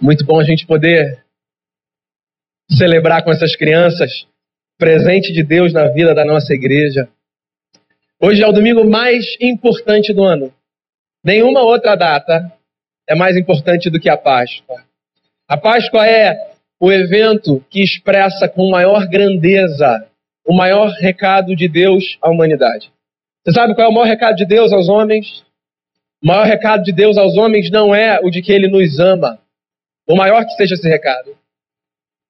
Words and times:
Muito 0.00 0.24
bom 0.24 0.40
a 0.40 0.44
gente 0.44 0.66
poder 0.66 1.24
celebrar 2.70 3.22
com 3.22 3.30
essas 3.30 3.54
crianças 3.54 4.26
presente 4.78 5.32
de 5.32 5.44
Deus 5.44 5.72
na 5.72 5.88
vida 5.88 6.14
da 6.14 6.24
nossa 6.24 6.52
igreja. 6.52 7.08
Hoje 8.20 8.42
é 8.42 8.46
o 8.46 8.52
domingo 8.52 8.88
mais 8.88 9.36
importante 9.40 10.12
do 10.12 10.24
ano. 10.24 10.52
Nenhuma 11.24 11.62
outra 11.62 11.94
data 11.94 12.52
é 13.08 13.14
mais 13.14 13.36
importante 13.36 13.90
do 13.90 14.00
que 14.00 14.08
a 14.08 14.16
Páscoa. 14.16 14.82
A 15.48 15.56
Páscoa 15.56 16.06
é 16.06 16.52
o 16.80 16.90
evento 16.90 17.64
que 17.70 17.82
expressa 17.82 18.48
com 18.48 18.70
maior 18.70 19.06
grandeza 19.06 20.08
o 20.44 20.52
maior 20.52 20.90
recado 20.90 21.54
de 21.54 21.68
Deus 21.68 22.18
à 22.20 22.28
humanidade. 22.28 22.92
Você 23.44 23.52
sabe 23.52 23.74
qual 23.74 23.88
é 23.88 23.90
o 23.90 23.92
maior 23.92 24.06
recado 24.06 24.36
de 24.36 24.46
Deus 24.46 24.72
aos 24.72 24.88
homens? 24.88 25.44
O 26.22 26.26
maior 26.28 26.46
recado 26.46 26.84
de 26.84 26.92
Deus 26.92 27.16
aos 27.16 27.36
homens 27.36 27.70
não 27.70 27.92
é 27.92 28.20
o 28.22 28.30
de 28.30 28.40
que 28.40 28.52
ele 28.52 28.68
nos 28.68 29.00
ama. 29.00 29.40
O 30.06 30.14
maior 30.14 30.44
que 30.44 30.52
seja 30.52 30.74
esse 30.74 30.88
recado. 30.88 31.36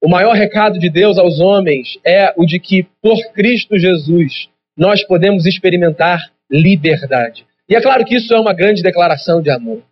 O 0.03 0.09
maior 0.09 0.33
recado 0.35 0.79
de 0.79 0.89
Deus 0.89 1.19
aos 1.19 1.39
homens 1.39 1.99
é 2.05 2.33
o 2.37 2.47
de 2.47 2.59
que, 2.59 2.85
por 3.03 3.19
Cristo 3.33 3.79
Jesus, 3.79 4.49
nós 4.77 5.05
podemos 5.05 5.45
experimentar 5.45 6.33
liberdade. 6.51 7.47
E 7.69 7.77
é 7.77 7.81
claro 7.81 8.05
que 8.05 8.17
isso 8.17 8.33
é 8.35 8.41
uma 8.41 8.55
grande 8.55 8.83
declaração 8.83 9.43
de 9.43 9.51
amor. 9.51 9.83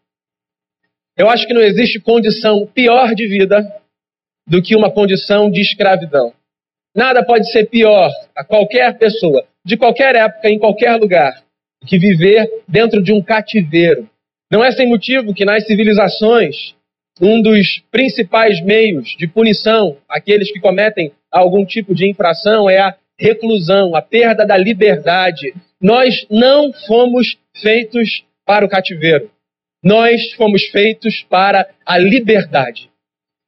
Eu 1.16 1.28
acho 1.28 1.47
que 1.47 1.52
não 1.52 1.61
existe 1.61 2.00
condição 2.00 2.66
pior 2.66 3.14
de 3.14 3.27
vida 3.28 3.62
do 4.47 4.62
que 4.62 4.75
uma 4.75 4.91
condição 4.91 5.50
de 5.50 5.61
escravidão. 5.61 6.33
Nada 6.95 7.25
pode 7.25 7.50
ser 7.52 7.66
pior 7.66 8.11
a 8.34 8.42
qualquer 8.42 8.97
pessoa, 8.98 9.45
de 9.64 9.77
qualquer 9.77 10.14
época, 10.16 10.48
em 10.48 10.59
qualquer 10.59 10.96
lugar, 10.96 11.42
que 11.87 11.98
viver 11.98 12.48
dentro 12.66 13.02
de 13.02 13.12
um 13.12 13.23
cativeiro. 13.23 14.09
Não 14.50 14.64
é 14.64 14.73
sem 14.73 14.88
motivo 14.88 15.33
que 15.34 15.45
nas 15.45 15.66
civilizações 15.66 16.74
um 17.20 17.42
dos 17.42 17.83
principais 17.91 18.62
meios 18.62 19.14
de 19.19 19.27
punição 19.27 19.97
àqueles 20.08 20.50
que 20.50 20.58
cometem 20.58 21.12
algum 21.30 21.64
tipo 21.64 21.94
de 21.94 22.08
infração 22.08 22.69
é 22.69 22.78
a 22.78 22.94
reclusão, 23.19 23.94
a 23.94 24.00
perda 24.00 24.47
da 24.47 24.56
liberdade. 24.56 25.55
Nós 25.80 26.27
não 26.30 26.72
fomos 26.86 27.36
feitos 27.61 28.24
para 28.47 28.64
o 28.64 28.69
cativeiro. 28.69 29.30
Nós 29.84 30.33
fomos 30.33 30.64
feitos 30.67 31.22
para 31.28 31.69
a 31.86 31.98
liberdade. 31.98 32.91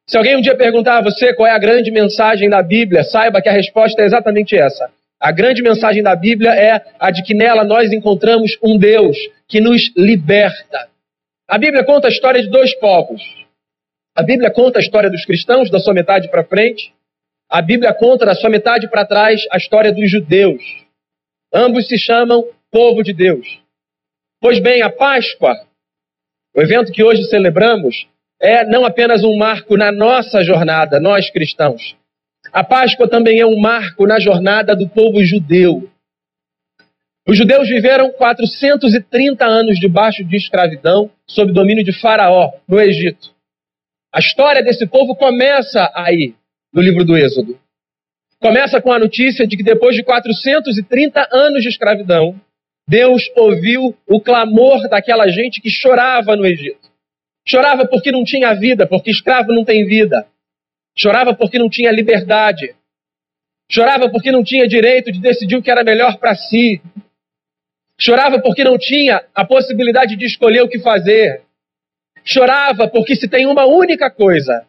Se 0.06 0.16
alguém 0.16 0.36
um 0.36 0.40
dia 0.40 0.56
perguntar 0.56 0.98
a 0.98 1.02
você 1.02 1.34
qual 1.34 1.46
é 1.46 1.52
a 1.52 1.58
grande 1.58 1.90
mensagem 1.90 2.48
da 2.48 2.62
Bíblia, 2.62 3.04
saiba 3.04 3.40
que 3.40 3.48
a 3.48 3.52
resposta 3.52 4.02
é 4.02 4.04
exatamente 4.04 4.56
essa. 4.56 4.90
A 5.22 5.30
grande 5.30 5.62
mensagem 5.62 6.02
da 6.02 6.16
Bíblia 6.16 6.50
é 6.50 6.84
a 6.98 7.12
de 7.12 7.22
que 7.22 7.32
nela 7.32 7.62
nós 7.62 7.92
encontramos 7.92 8.58
um 8.60 8.76
Deus 8.76 9.16
que 9.46 9.60
nos 9.60 9.92
liberta. 9.96 10.88
A 11.46 11.56
Bíblia 11.56 11.84
conta 11.84 12.08
a 12.08 12.10
história 12.10 12.42
de 12.42 12.50
dois 12.50 12.74
povos. 12.80 13.22
A 14.16 14.22
Bíblia 14.24 14.50
conta 14.50 14.80
a 14.80 14.82
história 14.82 15.08
dos 15.08 15.24
cristãos, 15.24 15.70
da 15.70 15.78
sua 15.78 15.94
metade 15.94 16.28
para 16.28 16.42
frente. 16.42 16.92
A 17.48 17.62
Bíblia 17.62 17.94
conta, 17.94 18.26
da 18.26 18.34
sua 18.34 18.50
metade 18.50 18.90
para 18.90 19.06
trás, 19.06 19.46
a 19.52 19.58
história 19.58 19.92
dos 19.92 20.10
judeus. 20.10 20.60
Ambos 21.54 21.86
se 21.86 21.96
chamam 21.96 22.44
povo 22.68 23.04
de 23.04 23.12
Deus. 23.12 23.46
Pois 24.40 24.58
bem, 24.58 24.82
a 24.82 24.90
Páscoa, 24.90 25.54
o 26.52 26.60
evento 26.60 26.90
que 26.90 27.04
hoje 27.04 27.22
celebramos, 27.28 28.08
é 28.40 28.64
não 28.64 28.84
apenas 28.84 29.22
um 29.22 29.36
marco 29.36 29.76
na 29.76 29.92
nossa 29.92 30.42
jornada, 30.42 30.98
nós 30.98 31.30
cristãos. 31.30 31.94
A 32.52 32.62
Páscoa 32.62 33.08
também 33.08 33.40
é 33.40 33.46
um 33.46 33.58
marco 33.58 34.06
na 34.06 34.20
jornada 34.20 34.76
do 34.76 34.86
povo 34.86 35.24
judeu. 35.24 35.88
Os 37.26 37.38
judeus 37.38 37.66
viveram 37.66 38.10
430 38.10 39.46
anos 39.46 39.80
debaixo 39.80 40.22
de 40.22 40.36
escravidão, 40.36 41.10
sob 41.26 41.50
domínio 41.50 41.82
de 41.82 41.92
Faraó, 41.98 42.52
no 42.68 42.78
Egito. 42.78 43.32
A 44.12 44.18
história 44.18 44.62
desse 44.62 44.86
povo 44.86 45.14
começa 45.14 45.90
aí, 45.94 46.34
no 46.70 46.82
livro 46.82 47.04
do 47.04 47.16
Êxodo. 47.16 47.58
Começa 48.38 48.82
com 48.82 48.92
a 48.92 48.98
notícia 48.98 49.46
de 49.46 49.56
que 49.56 49.62
depois 49.62 49.96
de 49.96 50.02
430 50.02 51.28
anos 51.32 51.62
de 51.62 51.70
escravidão, 51.70 52.38
Deus 52.86 53.22
ouviu 53.34 53.96
o 54.06 54.20
clamor 54.20 54.88
daquela 54.90 55.26
gente 55.28 55.58
que 55.60 55.70
chorava 55.70 56.36
no 56.36 56.44
Egito. 56.44 56.90
Chorava 57.46 57.86
porque 57.86 58.12
não 58.12 58.24
tinha 58.24 58.52
vida, 58.52 58.86
porque 58.86 59.10
escravo 59.10 59.54
não 59.54 59.64
tem 59.64 59.86
vida. 59.86 60.26
Chorava 60.96 61.34
porque 61.34 61.58
não 61.58 61.68
tinha 61.68 61.90
liberdade. 61.90 62.74
Chorava 63.70 64.10
porque 64.10 64.30
não 64.30 64.44
tinha 64.44 64.68
direito 64.68 65.10
de 65.10 65.20
decidir 65.20 65.56
o 65.56 65.62
que 65.62 65.70
era 65.70 65.82
melhor 65.82 66.18
para 66.18 66.34
si. 66.34 66.80
Chorava 67.98 68.40
porque 68.40 68.62
não 68.64 68.76
tinha 68.76 69.24
a 69.34 69.44
possibilidade 69.44 70.16
de 70.16 70.26
escolher 70.26 70.62
o 70.62 70.68
que 70.68 70.78
fazer. 70.78 71.42
Chorava 72.24 72.88
porque 72.88 73.16
se 73.16 73.28
tem 73.28 73.46
uma 73.46 73.64
única 73.64 74.10
coisa 74.10 74.66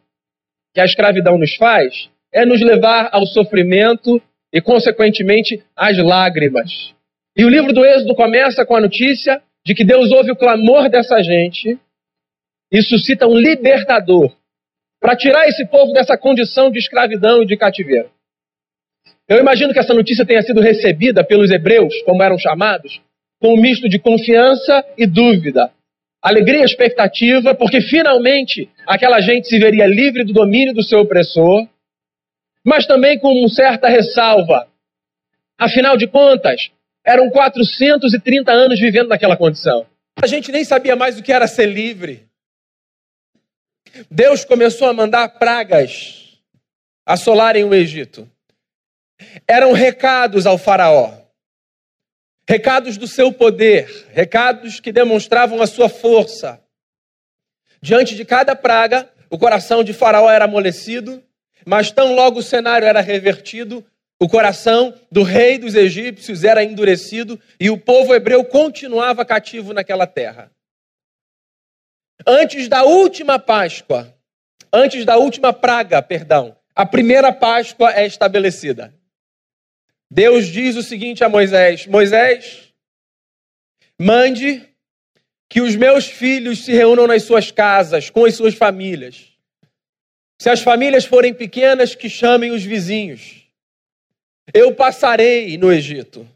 que 0.74 0.80
a 0.80 0.86
escravidão 0.86 1.38
nos 1.38 1.56
faz, 1.56 2.10
é 2.32 2.46
nos 2.46 2.62
levar 2.62 3.10
ao 3.12 3.26
sofrimento 3.26 4.22
e, 4.52 4.62
consequentemente, 4.62 5.64
às 5.76 5.98
lágrimas. 5.98 6.94
E 7.36 7.44
o 7.46 7.50
livro 7.50 7.74
do 7.74 7.86
Êxodo 7.86 8.16
começa 8.16 8.66
com 8.66 8.76
a 8.76 8.82
notícia 8.82 9.42
de 9.66 9.76
que 9.76 9.84
Deus 9.84 10.12
ouve 10.12 10.32
o 10.32 10.36
clamor 10.36 10.90
dessa 10.90 11.22
gente 11.22 11.78
e 12.72 12.82
suscita 12.82 13.28
um 13.28 13.38
libertador 13.38 14.36
para 15.04 15.18
tirar 15.18 15.46
esse 15.50 15.66
povo 15.66 15.92
dessa 15.92 16.18
condição 16.18 16.72
de 16.72 16.80
escravidão 16.80 17.44
e 17.44 17.46
de 17.46 17.58
cativeiro. 17.58 18.10
Eu 19.28 19.38
imagino 19.38 19.74
que 19.74 19.80
essa 19.80 19.94
notícia 19.94 20.26
tenha 20.26 20.42
sido 20.42 20.62
recebida 20.62 21.26
pelos 21.26 21.52
hebreus, 21.52 21.94
como 22.04 22.24
eram 22.24 22.40
chamados, 22.40 23.02
com 23.38 23.54
um 23.54 23.62
misto 23.62 23.90
de 23.90 24.00
confiança 24.00 24.82
e 24.98 25.06
dúvida. 25.06 25.70
Alegria 26.22 26.62
e 26.62 26.64
expectativa, 26.64 27.54
porque 27.54 27.82
finalmente 27.82 28.70
aquela 28.88 29.20
gente 29.20 29.50
se 29.50 29.60
veria 29.60 29.86
livre 29.86 30.24
do 30.24 30.32
domínio 30.32 30.74
do 30.74 30.82
seu 30.82 31.00
opressor, 31.00 31.68
mas 32.66 32.88
também 32.88 33.20
com 33.20 33.28
uma 33.28 33.50
certa 33.50 33.90
ressalva. 33.90 34.70
Afinal 35.60 35.98
de 35.98 36.08
contas, 36.08 36.72
eram 37.06 37.30
430 37.30 38.50
anos 38.54 38.80
vivendo 38.80 39.10
naquela 39.10 39.36
condição. 39.36 39.86
A 40.22 40.28
gente 40.28 40.50
nem 40.50 40.64
sabia 40.64 40.96
mais 40.96 41.20
o 41.20 41.24
que 41.24 41.34
era 41.34 41.46
ser 41.46 41.66
livre. 41.66 42.24
Deus 44.10 44.44
começou 44.44 44.88
a 44.88 44.94
mandar 44.94 45.28
pragas 45.30 46.40
assolarem 47.06 47.64
o 47.64 47.74
Egito. 47.74 48.30
Eram 49.48 49.72
recados 49.72 50.46
ao 50.46 50.58
Faraó, 50.58 51.14
recados 52.48 52.98
do 52.98 53.08
seu 53.08 53.32
poder, 53.32 54.08
recados 54.12 54.80
que 54.80 54.92
demonstravam 54.92 55.62
a 55.62 55.68
sua 55.68 55.90
força. 55.90 56.60
Diante 57.82 58.16
de 58.16 58.26
cada 58.26 58.56
praga, 58.56 59.10
o 59.30 59.38
coração 59.38 59.84
de 59.84 59.94
Faraó 59.94 60.30
era 60.30 60.46
amolecido, 60.46 61.24
mas 61.66 61.92
tão 61.92 62.16
logo 62.16 62.40
o 62.40 62.44
cenário 62.44 62.88
era 62.88 63.02
revertido, 63.02 63.86
o 64.20 64.28
coração 64.28 64.94
do 65.12 65.24
rei 65.24 65.58
dos 65.58 65.76
egípcios 65.76 66.44
era 66.44 66.64
endurecido 66.64 67.40
e 67.60 67.70
o 67.70 67.78
povo 67.78 68.14
hebreu 68.16 68.44
continuava 68.46 69.26
cativo 69.26 69.74
naquela 69.74 70.08
terra. 70.08 70.53
Antes 72.26 72.68
da 72.68 72.84
última 72.84 73.38
Páscoa, 73.38 74.14
antes 74.72 75.06
da 75.06 75.18
última 75.18 75.52
praga, 75.52 76.02
perdão, 76.02 76.56
a 76.76 76.86
primeira 76.86 77.34
Páscoa 77.34 77.94
é 77.94 78.06
estabelecida. 78.06 78.94
Deus 80.10 80.48
diz 80.48 80.76
o 80.76 80.84
seguinte 80.84 81.24
a 81.24 81.30
Moisés: 81.30 81.86
Moisés, 81.86 82.74
mande 84.00 84.68
que 85.50 85.62
os 85.62 85.76
meus 85.76 86.08
filhos 86.08 86.64
se 86.66 86.72
reúnam 86.72 87.08
nas 87.08 87.24
suas 87.24 87.52
casas, 87.52 88.10
com 88.10 88.26
as 88.26 88.36
suas 88.36 88.56
famílias. 88.56 89.30
Se 90.40 90.50
as 90.50 90.62
famílias 90.62 91.06
forem 91.06 91.34
pequenas, 91.34 91.94
que 91.94 92.10
chamem 92.10 92.52
os 92.52 92.64
vizinhos. 92.64 93.44
Eu 94.54 94.74
passarei 94.74 95.58
no 95.58 95.72
Egito. 95.72 96.28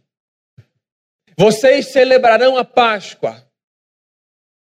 Vocês 1.36 1.88
celebrarão 1.92 2.58
a 2.58 2.64
Páscoa 2.64 3.47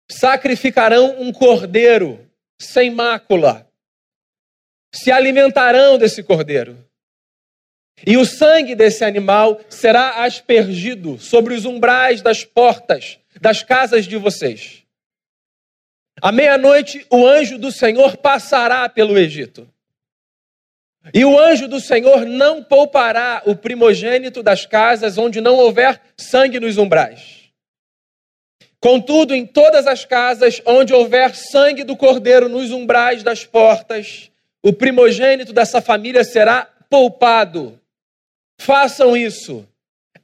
sacrificarão 0.09 1.21
um 1.21 1.31
cordeiro 1.31 2.19
sem 2.59 2.91
mácula, 2.91 3.67
se 4.94 5.11
alimentarão 5.11 5.97
desse 5.97 6.23
cordeiro. 6.23 6.77
E 8.05 8.17
o 8.17 8.25
sangue 8.25 8.75
desse 8.75 9.03
animal 9.03 9.59
será 9.69 10.23
aspergido 10.23 11.19
sobre 11.19 11.53
os 11.53 11.65
umbrais 11.65 12.21
das 12.21 12.44
portas 12.44 13.19
das 13.39 13.63
casas 13.63 14.05
de 14.05 14.17
vocês. 14.17 14.83
À 16.21 16.31
meia-noite, 16.31 17.05
o 17.09 17.27
anjo 17.27 17.57
do 17.57 17.71
Senhor 17.71 18.17
passará 18.17 18.88
pelo 18.88 19.17
Egito. 19.17 19.67
E 21.13 21.25
o 21.25 21.38
anjo 21.38 21.67
do 21.67 21.79
Senhor 21.79 22.25
não 22.25 22.63
poupará 22.63 23.41
o 23.45 23.55
primogênito 23.55 24.41
das 24.41 24.65
casas 24.65 25.17
onde 25.17 25.41
não 25.41 25.55
houver 25.55 26.00
sangue 26.15 26.59
nos 26.59 26.77
umbrais. 26.77 27.43
Contudo, 28.83 29.33
em 29.33 29.45
todas 29.45 29.88
as 29.88 30.03
casas 30.03 30.62
onde 30.65 30.94
houver 30.94 31.33
sangue 31.33 31.85
do 31.85 31.95
cordeiro 31.95 32.50
nos 32.50 32.69
umbrais 32.69 33.24
das 33.24 33.45
portas, 33.45 34.30
o 34.62 34.74
primogênito 34.74 35.53
dessa 35.53 35.80
família 35.80 36.21
será 36.25 36.65
poupado. 36.89 37.80
Façam 38.59 39.15
isso. 39.15 39.65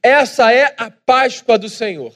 Essa 0.02 0.52
é 0.52 0.74
a 0.76 0.90
Páscoa 0.90 1.56
do 1.56 1.70
Senhor. 1.70 2.12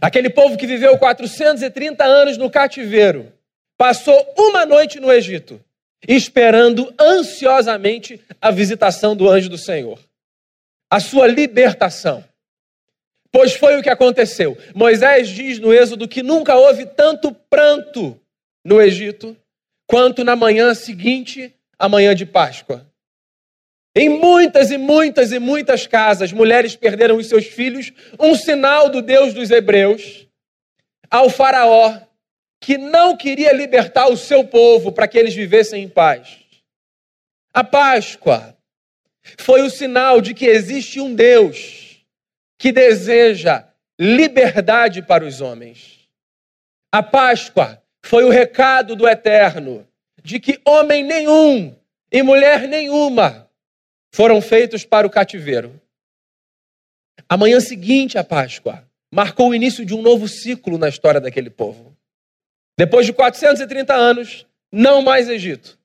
Aquele 0.00 0.30
povo 0.30 0.56
que 0.56 0.64
viveu 0.64 0.96
430 0.96 2.04
anos 2.04 2.36
no 2.36 2.48
cativeiro, 2.48 3.32
passou 3.76 4.32
uma 4.38 4.64
noite 4.64 5.00
no 5.00 5.10
Egito, 5.10 5.60
esperando 6.06 6.94
ansiosamente 7.00 8.24
a 8.40 8.52
visitação 8.52 9.16
do 9.16 9.28
anjo 9.28 9.48
do 9.48 9.58
Senhor, 9.58 9.98
a 10.88 11.00
sua 11.00 11.26
libertação. 11.26 12.27
Pois 13.30 13.54
foi 13.54 13.78
o 13.78 13.82
que 13.82 13.90
aconteceu. 13.90 14.56
Moisés 14.74 15.28
diz 15.28 15.58
no 15.58 15.72
Êxodo 15.72 16.08
que 16.08 16.22
nunca 16.22 16.56
houve 16.56 16.86
tanto 16.86 17.32
pranto 17.32 18.18
no 18.64 18.80
Egito 18.80 19.36
quanto 19.86 20.24
na 20.24 20.34
manhã 20.34 20.74
seguinte 20.74 21.54
à 21.78 21.88
manhã 21.88 22.14
de 22.14 22.24
Páscoa. 22.26 22.86
Em 23.94 24.08
muitas 24.08 24.70
e 24.70 24.78
muitas 24.78 25.32
e 25.32 25.38
muitas 25.38 25.86
casas, 25.86 26.32
mulheres 26.32 26.76
perderam 26.76 27.16
os 27.16 27.26
seus 27.26 27.46
filhos, 27.46 27.92
um 28.18 28.34
sinal 28.34 28.88
do 28.88 29.02
Deus 29.02 29.34
dos 29.34 29.50
Hebreus, 29.50 30.26
ao 31.10 31.28
Faraó, 31.28 31.98
que 32.60 32.76
não 32.76 33.16
queria 33.16 33.52
libertar 33.52 34.08
o 34.08 34.16
seu 34.16 34.44
povo 34.44 34.92
para 34.92 35.08
que 35.08 35.18
eles 35.18 35.34
vivessem 35.34 35.82
em 35.82 35.88
paz. 35.88 36.38
A 37.52 37.64
Páscoa 37.64 38.56
foi 39.38 39.62
o 39.62 39.70
sinal 39.70 40.20
de 40.20 40.34
que 40.34 40.46
existe 40.46 41.00
um 41.00 41.14
Deus 41.14 41.87
que 42.58 42.72
deseja 42.72 43.68
liberdade 43.98 45.02
para 45.02 45.24
os 45.24 45.40
homens. 45.40 46.08
A 46.92 47.02
Páscoa 47.02 47.82
foi 48.04 48.24
o 48.24 48.30
recado 48.30 48.96
do 48.96 49.08
Eterno 49.08 49.86
de 50.22 50.40
que 50.40 50.60
homem 50.64 51.04
nenhum 51.04 51.74
e 52.10 52.22
mulher 52.22 52.66
nenhuma 52.66 53.48
foram 54.12 54.40
feitos 54.40 54.84
para 54.84 55.06
o 55.06 55.10
cativeiro. 55.10 55.80
A 57.28 57.36
manhã 57.36 57.60
seguinte 57.60 58.18
à 58.18 58.24
Páscoa 58.24 58.86
marcou 59.12 59.50
o 59.50 59.54
início 59.54 59.84
de 59.84 59.94
um 59.94 60.02
novo 60.02 60.26
ciclo 60.28 60.78
na 60.78 60.88
história 60.88 61.20
daquele 61.20 61.50
povo. 61.50 61.96
Depois 62.76 63.06
de 63.06 63.12
430 63.12 63.94
anos, 63.94 64.46
não 64.72 65.02
mais 65.02 65.28
Egito. 65.28 65.78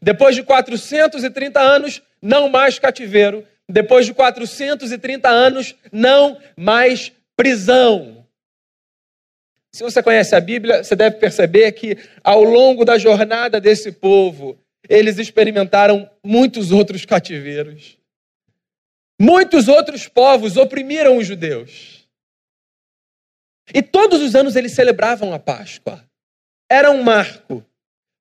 Depois 0.00 0.34
de 0.34 0.42
430 0.42 1.60
anos, 1.60 2.02
não 2.20 2.48
mais 2.48 2.78
cativeiro. 2.78 3.46
Depois 3.72 4.04
de 4.04 4.12
430 4.12 5.28
anos, 5.28 5.74
não 5.90 6.38
mais 6.54 7.10
prisão. 7.34 8.26
Se 9.74 9.82
você 9.82 10.02
conhece 10.02 10.34
a 10.34 10.40
Bíblia, 10.40 10.84
você 10.84 10.94
deve 10.94 11.16
perceber 11.16 11.72
que 11.72 11.96
ao 12.22 12.44
longo 12.44 12.84
da 12.84 12.98
jornada 12.98 13.58
desse 13.58 13.90
povo, 13.90 14.58
eles 14.86 15.18
experimentaram 15.18 16.10
muitos 16.22 16.70
outros 16.70 17.06
cativeiros. 17.06 17.96
Muitos 19.18 19.68
outros 19.68 20.06
povos 20.06 20.58
oprimiram 20.58 21.16
os 21.16 21.26
judeus. 21.26 22.06
E 23.72 23.80
todos 23.80 24.20
os 24.20 24.34
anos 24.34 24.54
eles 24.54 24.72
celebravam 24.72 25.32
a 25.32 25.38
Páscoa. 25.38 26.04
Era 26.70 26.90
um 26.90 27.02
marco, 27.02 27.64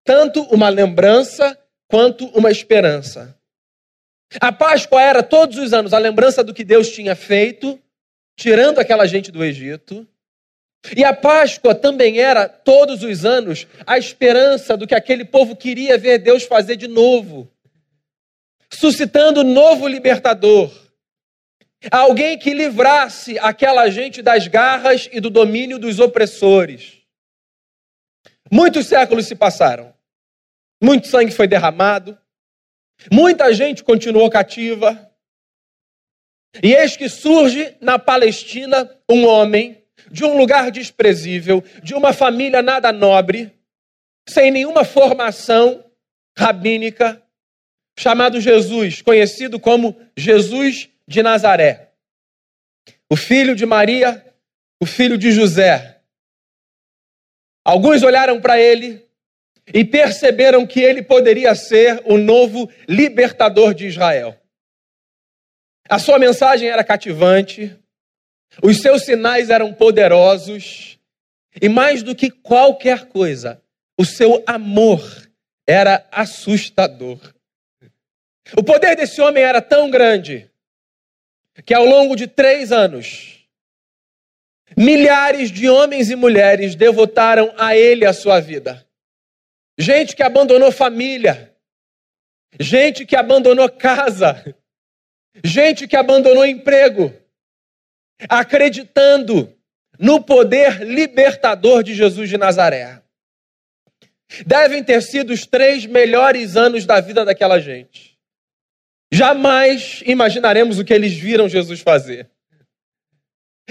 tanto 0.05 0.43
uma 0.43 0.69
lembrança 0.69 1.57
quanto 1.89 2.25
uma 2.27 2.49
esperança. 2.49 3.37
A 4.39 4.51
Páscoa 4.51 5.01
era 5.01 5.21
todos 5.21 5.57
os 5.57 5.73
anos 5.73 5.93
a 5.93 5.97
lembrança 5.97 6.43
do 6.43 6.53
que 6.53 6.63
Deus 6.63 6.89
tinha 6.89 7.15
feito, 7.15 7.79
tirando 8.37 8.79
aquela 8.79 9.05
gente 9.05 9.31
do 9.31 9.43
Egito. 9.43 10.07
E 10.95 11.03
a 11.03 11.13
Páscoa 11.13 11.75
também 11.75 12.19
era, 12.19 12.47
todos 12.47 13.03
os 13.03 13.25
anos, 13.25 13.67
a 13.85 13.97
esperança 13.97 14.77
do 14.77 14.87
que 14.87 14.95
aquele 14.95 15.25
povo 15.25 15.55
queria 15.55 15.97
ver 15.97 16.17
Deus 16.17 16.43
fazer 16.43 16.75
de 16.75 16.87
novo, 16.87 17.51
suscitando 18.71 19.41
um 19.41 19.53
novo 19.53 19.87
libertador. 19.87 20.71
Alguém 21.91 22.37
que 22.37 22.53
livrasse 22.53 23.37
aquela 23.39 23.89
gente 23.89 24.21
das 24.21 24.47
garras 24.47 25.09
e 25.11 25.19
do 25.19 25.29
domínio 25.29 25.77
dos 25.77 25.99
opressores. 25.99 26.99
Muitos 28.51 28.87
séculos 28.87 29.27
se 29.27 29.35
passaram, 29.35 29.93
muito 30.81 31.07
sangue 31.07 31.31
foi 31.31 31.47
derramado, 31.47 32.17
muita 33.11 33.53
gente 33.53 33.83
continuou 33.83 34.29
cativa. 34.29 35.09
E 36.61 36.73
eis 36.73 36.97
que 36.97 37.07
surge 37.07 37.75
na 37.79 37.97
Palestina 37.97 38.89
um 39.09 39.25
homem 39.25 39.81
de 40.11 40.25
um 40.25 40.37
lugar 40.37 40.69
desprezível, 40.71 41.63
de 41.81 41.93
uma 41.93 42.11
família 42.11 42.61
nada 42.61 42.91
nobre, 42.91 43.53
sem 44.27 44.51
nenhuma 44.51 44.83
formação 44.83 45.85
rabínica, 46.37 47.21
chamado 47.97 48.39
Jesus, 48.39 49.01
conhecido 49.01 49.59
como 49.59 49.95
Jesus 50.17 50.89
de 51.07 51.23
Nazaré. 51.23 51.91
O 53.09 53.15
filho 53.15 53.55
de 53.55 53.65
Maria, 53.65 54.25
o 54.81 54.85
filho 54.85 55.17
de 55.17 55.31
José. 55.31 56.01
Alguns 57.63 58.01
olharam 58.03 58.41
para 58.41 58.59
ele 58.59 59.05
e 59.73 59.85
perceberam 59.85 60.65
que 60.65 60.81
ele 60.81 61.01
poderia 61.01 61.55
ser 61.55 62.01
o 62.05 62.17
novo 62.17 62.69
libertador 62.87 63.73
de 63.73 63.87
Israel. 63.87 64.35
A 65.89 65.99
sua 65.99 66.17
mensagem 66.17 66.69
era 66.69 66.83
cativante, 66.83 67.77
os 68.61 68.81
seus 68.81 69.03
sinais 69.03 69.49
eram 69.49 69.73
poderosos 69.73 70.99
e, 71.61 71.69
mais 71.69 72.03
do 72.03 72.15
que 72.15 72.29
qualquer 72.29 73.05
coisa, 73.05 73.61
o 73.97 74.05
seu 74.05 74.43
amor 74.45 75.01
era 75.67 76.07
assustador. 76.11 77.19
O 78.57 78.63
poder 78.63 78.95
desse 78.95 79.21
homem 79.21 79.43
era 79.43 79.61
tão 79.61 79.89
grande 79.89 80.49
que, 81.65 81.73
ao 81.73 81.85
longo 81.85 82.15
de 82.15 82.27
três 82.27 82.71
anos, 82.71 83.45
milhares 84.75 85.51
de 85.51 85.69
homens 85.69 86.09
e 86.09 86.15
mulheres 86.15 86.75
devotaram 86.75 87.53
a 87.57 87.75
ele 87.75 88.05
a 88.05 88.13
sua 88.13 88.39
vida. 88.39 88.85
Gente 89.81 90.15
que 90.15 90.21
abandonou 90.21 90.71
família, 90.71 91.55
gente 92.59 93.03
que 93.03 93.15
abandonou 93.15 93.67
casa, 93.67 94.55
gente 95.43 95.87
que 95.87 95.95
abandonou 95.95 96.45
emprego, 96.45 97.11
acreditando 98.29 99.51
no 99.97 100.23
poder 100.23 100.83
libertador 100.83 101.81
de 101.81 101.95
Jesus 101.95 102.29
de 102.29 102.37
Nazaré. 102.37 103.01
Devem 104.45 104.83
ter 104.83 105.01
sido 105.01 105.33
os 105.33 105.47
três 105.47 105.87
melhores 105.87 106.55
anos 106.55 106.85
da 106.85 107.01
vida 107.01 107.25
daquela 107.25 107.59
gente. 107.59 108.19
Jamais 109.11 110.03
imaginaremos 110.05 110.77
o 110.77 110.85
que 110.85 110.93
eles 110.93 111.13
viram 111.13 111.49
Jesus 111.49 111.79
fazer. 111.79 112.29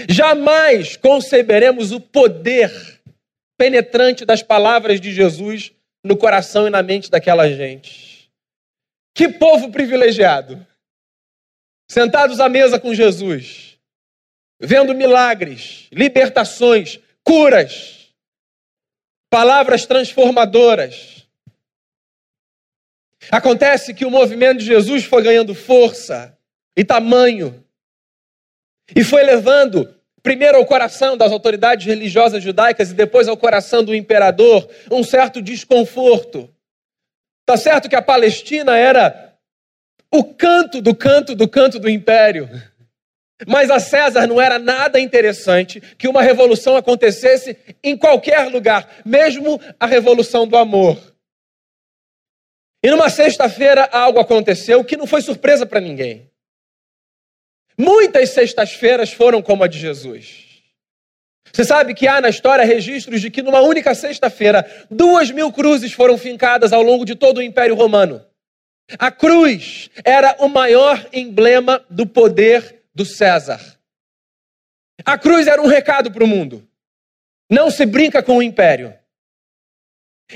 Jamais 0.09 0.97
conceberemos 0.97 1.93
o 1.93 2.01
poder 2.01 3.01
penetrante 3.57 4.25
das 4.25 4.43
palavras 4.43 4.99
de 4.99 5.13
Jesus 5.13 5.73
no 6.03 6.17
coração 6.17 6.67
e 6.67 6.69
na 6.69 6.81
mente 6.81 7.09
daquela 7.09 7.49
gente. 7.49 8.31
Que 9.13 9.29
povo 9.29 9.71
privilegiado! 9.71 10.65
Sentados 11.89 12.39
à 12.39 12.47
mesa 12.47 12.79
com 12.79 12.93
Jesus 12.93 13.71
vendo 14.61 14.93
milagres, 14.93 15.87
libertações, 15.91 16.99
curas, 17.23 18.13
palavras 19.27 19.87
transformadoras. 19.87 21.27
Acontece 23.31 23.93
que 23.93 24.05
o 24.05 24.11
movimento 24.11 24.59
de 24.59 24.65
Jesus 24.65 25.03
foi 25.03 25.23
ganhando 25.23 25.55
força 25.55 26.37
e 26.77 26.83
tamanho, 26.83 27.65
e 28.95 29.03
foi 29.03 29.23
levando 29.23 29.93
primeiro 30.23 30.57
ao 30.57 30.65
coração 30.65 31.17
das 31.17 31.31
autoridades 31.31 31.85
religiosas 31.85 32.43
judaicas 32.43 32.91
e 32.91 32.93
depois 32.93 33.27
ao 33.27 33.37
coração 33.37 33.83
do 33.83 33.95
imperador 33.95 34.69
um 34.91 35.03
certo 35.03 35.41
desconforto. 35.41 36.49
Tá 37.45 37.57
certo 37.57 37.89
que 37.89 37.95
a 37.95 38.01
Palestina 38.01 38.77
era 38.77 39.35
o 40.11 40.23
canto 40.23 40.81
do 40.81 40.95
canto 40.95 41.35
do 41.35 41.47
canto 41.47 41.79
do 41.79 41.89
império. 41.89 42.49
Mas 43.47 43.71
a 43.71 43.79
César 43.79 44.27
não 44.27 44.39
era 44.39 44.59
nada 44.59 44.99
interessante 44.99 45.81
que 45.97 46.07
uma 46.07 46.21
revolução 46.21 46.77
acontecesse 46.77 47.57
em 47.83 47.97
qualquer 47.97 48.47
lugar, 48.49 48.87
mesmo 49.03 49.59
a 49.79 49.87
revolução 49.87 50.47
do 50.47 50.55
amor. 50.55 50.97
E 52.83 52.89
numa 52.89 53.09
sexta-feira 53.09 53.89
algo 53.91 54.19
aconteceu 54.19 54.83
que 54.83 54.97
não 54.97 55.05
foi 55.05 55.21
surpresa 55.21 55.65
para 55.65 55.79
ninguém. 55.79 56.30
Muitas 57.81 58.29
sextas-feiras 58.29 59.11
foram 59.11 59.41
como 59.41 59.63
a 59.63 59.67
de 59.67 59.79
Jesus. 59.79 60.45
Você 61.51 61.65
sabe 61.65 61.95
que 61.95 62.07
há 62.07 62.21
na 62.21 62.29
história 62.29 62.63
registros 62.63 63.19
de 63.19 63.31
que 63.31 63.41
numa 63.41 63.61
única 63.61 63.95
sexta-feira, 63.95 64.63
duas 64.91 65.31
mil 65.31 65.51
cruzes 65.51 65.91
foram 65.91 66.15
fincadas 66.15 66.73
ao 66.73 66.83
longo 66.83 67.03
de 67.03 67.15
todo 67.15 67.39
o 67.39 67.41
Império 67.41 67.73
Romano. 67.73 68.23
A 68.99 69.09
cruz 69.09 69.89
era 70.05 70.35
o 70.37 70.47
maior 70.47 71.09
emblema 71.11 71.83
do 71.89 72.05
poder 72.05 72.83
do 72.93 73.03
César. 73.03 73.59
A 75.03 75.17
cruz 75.17 75.47
era 75.47 75.59
um 75.59 75.67
recado 75.67 76.11
para 76.11 76.23
o 76.23 76.27
mundo. 76.27 76.63
Não 77.49 77.71
se 77.71 77.83
brinca 77.87 78.21
com 78.21 78.37
o 78.37 78.43
império. 78.43 78.93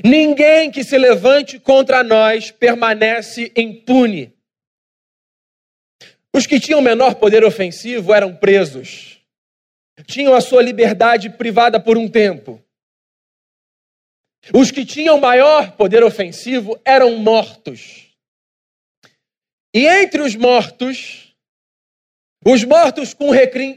Ninguém 0.04 0.72
que 0.72 0.84
se 0.84 0.98
levante 0.98 1.60
contra 1.60 2.04
nós 2.04 2.50
permanece 2.50 3.52
impune. 3.56 4.35
Os 6.36 6.46
que 6.46 6.60
tinham 6.60 6.82
menor 6.82 7.16
poder 7.16 7.46
ofensivo 7.46 8.14
eram 8.14 8.36
presos. 8.36 9.22
tinham 10.06 10.34
a 10.34 10.42
sua 10.42 10.62
liberdade 10.62 11.30
privada 11.30 11.80
por 11.80 11.98
um 11.98 12.10
tempo. 12.10 12.62
Os 14.54 14.70
que 14.70 14.86
tinham 14.86 15.18
maior 15.18 15.78
poder 15.78 16.04
ofensivo 16.04 16.78
eram 16.84 17.16
mortos. 17.20 18.14
E 19.74 19.88
entre 19.88 20.22
os 20.22 20.36
mortos, 20.36 21.34
os 22.46 22.66
mortos 22.66 23.14
com, 23.14 23.28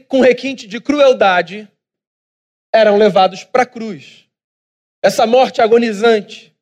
com 0.09 0.19
requinte 0.19 0.67
de 0.67 0.81
crueldade 0.81 1.65
eram 2.75 2.97
levados 2.97 3.45
para 3.45 3.63
a 3.63 3.65
cruz. 3.65 4.25
Essa 5.01 5.25
morte 5.25 5.61
agonizante, 5.61 6.53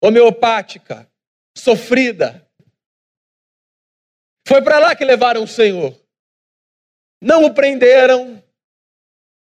homeopática, 0.00 1.10
sofrida. 1.58 2.48
Foi 4.46 4.62
para 4.62 4.78
lá 4.78 4.96
que 4.96 5.04
levaram 5.04 5.42
o 5.42 5.48
Senhor. 5.48 5.98
Não 7.20 7.44
o 7.44 7.54
prenderam, 7.54 8.42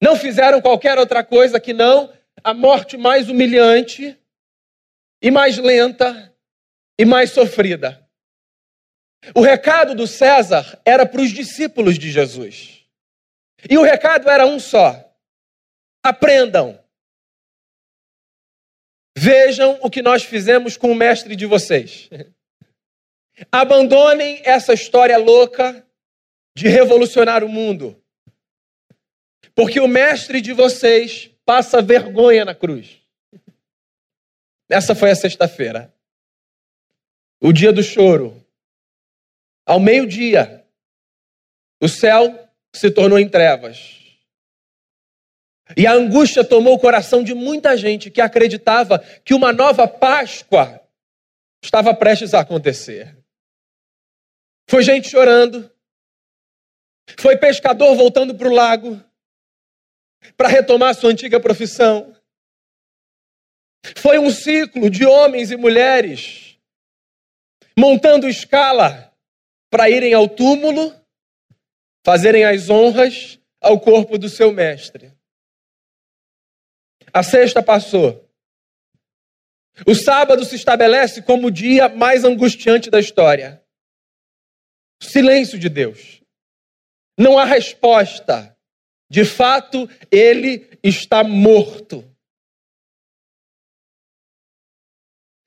não 0.01 0.15
fizeram 0.15 0.61
qualquer 0.61 0.97
outra 0.97 1.23
coisa 1.23 1.59
que 1.59 1.73
não 1.73 2.11
a 2.43 2.53
morte 2.53 2.97
mais 2.97 3.29
humilhante 3.29 4.17
e 5.21 5.31
mais 5.31 5.57
lenta 5.57 6.33
e 6.99 7.05
mais 7.05 7.31
sofrida. 7.31 8.07
O 9.35 9.41
recado 9.41 9.93
do 9.93 10.07
César 10.07 10.81
era 10.83 11.05
para 11.05 11.21
os 11.21 11.31
discípulos 11.31 11.97
de 11.97 12.11
Jesus. 12.11 12.83
E 13.69 13.77
o 13.77 13.83
recado 13.83 14.29
era 14.29 14.45
um 14.45 14.59
só: 14.59 15.15
aprendam. 16.03 16.79
Vejam 19.15 19.77
o 19.81 19.89
que 19.89 20.01
nós 20.01 20.23
fizemos 20.23 20.77
com 20.77 20.91
o 20.91 20.95
mestre 20.95 21.35
de 21.35 21.45
vocês. 21.45 22.09
Abandonem 23.49 24.41
essa 24.43 24.73
história 24.73 25.17
louca 25.17 25.85
de 26.55 26.67
revolucionar 26.67 27.43
o 27.43 27.49
mundo. 27.49 28.01
Porque 29.55 29.79
o 29.79 29.87
mestre 29.87 30.41
de 30.41 30.53
vocês 30.53 31.29
passa 31.45 31.81
vergonha 31.81 32.43
na 32.45 32.55
cruz. 32.55 33.01
Essa 34.69 34.95
foi 34.95 35.11
a 35.11 35.15
sexta-feira. 35.15 35.93
O 37.41 37.51
dia 37.51 37.73
do 37.73 37.83
choro. 37.83 38.41
Ao 39.65 39.79
meio-dia, 39.79 40.65
o 41.81 41.87
céu 41.87 42.49
se 42.73 42.89
tornou 42.89 43.19
em 43.19 43.27
trevas. 43.27 43.99
E 45.75 45.87
a 45.87 45.93
angústia 45.93 46.43
tomou 46.43 46.75
o 46.75 46.79
coração 46.79 47.23
de 47.23 47.33
muita 47.33 47.77
gente 47.77 48.09
que 48.09 48.21
acreditava 48.21 48.99
que 49.23 49.33
uma 49.33 49.53
nova 49.53 49.87
Páscoa 49.87 50.81
estava 51.63 51.93
prestes 51.93 52.33
a 52.33 52.41
acontecer. 52.41 53.20
Foi 54.71 54.83
gente 54.83 55.09
chorando, 55.09 55.69
foi 57.19 57.35
pescador 57.35 57.93
voltando 57.93 58.33
para 58.33 58.47
o 58.47 58.53
lago 58.53 59.03
para 60.37 60.47
retomar 60.47 60.95
sua 60.95 61.09
antiga 61.09 61.41
profissão. 61.41 62.15
Foi 63.97 64.17
um 64.17 64.29
ciclo 64.29 64.89
de 64.89 65.05
homens 65.05 65.51
e 65.51 65.57
mulheres 65.57 66.57
montando 67.77 68.29
escala 68.29 69.13
para 69.69 69.89
irem 69.89 70.13
ao 70.13 70.29
túmulo, 70.29 70.95
fazerem 72.05 72.45
as 72.45 72.69
honras 72.69 73.37
ao 73.59 73.77
corpo 73.77 74.17
do 74.17 74.29
seu 74.29 74.53
mestre. 74.53 75.13
A 77.11 77.21
sexta 77.23 77.61
passou. 77.61 78.25
O 79.85 79.93
sábado 79.93 80.45
se 80.45 80.55
estabelece 80.55 81.21
como 81.21 81.47
o 81.47 81.51
dia 81.51 81.89
mais 81.89 82.23
angustiante 82.23 82.89
da 82.89 83.01
história. 83.01 83.60
Silêncio 85.01 85.57
de 85.57 85.67
Deus. 85.67 86.21
Não 87.17 87.37
há 87.37 87.45
resposta. 87.45 88.55
De 89.09 89.25
fato, 89.25 89.89
ele 90.09 90.69
está 90.81 91.23
morto. 91.23 92.07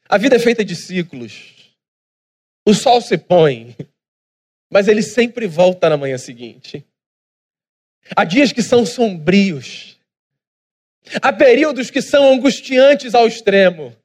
A 0.08 0.18
vida 0.18 0.36
é 0.36 0.38
feita 0.38 0.64
de 0.64 0.76
ciclos. 0.76 1.74
O 2.66 2.74
sol 2.74 3.00
se 3.00 3.16
põe, 3.16 3.76
mas 4.70 4.88
ele 4.88 5.02
sempre 5.02 5.46
volta 5.46 5.88
na 5.88 5.96
manhã 5.96 6.18
seguinte. 6.18 6.84
Há 8.14 8.24
dias 8.24 8.52
que 8.52 8.62
são 8.62 8.84
sombrios. 8.84 9.98
Há 11.22 11.32
períodos 11.32 11.90
que 11.90 12.02
são 12.02 12.32
angustiantes 12.32 13.14
ao 13.14 13.26
extremo. 13.26 13.96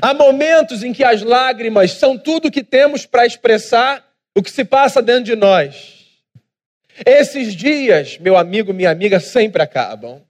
Há 0.00 0.14
momentos 0.14 0.82
em 0.82 0.92
que 0.92 1.02
as 1.02 1.22
lágrimas 1.22 1.92
são 1.92 2.16
tudo 2.16 2.50
que 2.50 2.62
temos 2.62 3.06
para 3.06 3.26
expressar 3.26 4.06
o 4.36 4.42
que 4.42 4.50
se 4.50 4.64
passa 4.64 5.02
dentro 5.02 5.24
de 5.24 5.36
nós. 5.36 6.22
Esses 7.04 7.54
dias, 7.54 8.18
meu 8.18 8.36
amigo, 8.36 8.72
minha 8.72 8.90
amiga, 8.90 9.18
sempre 9.18 9.62
acabam. 9.62 10.22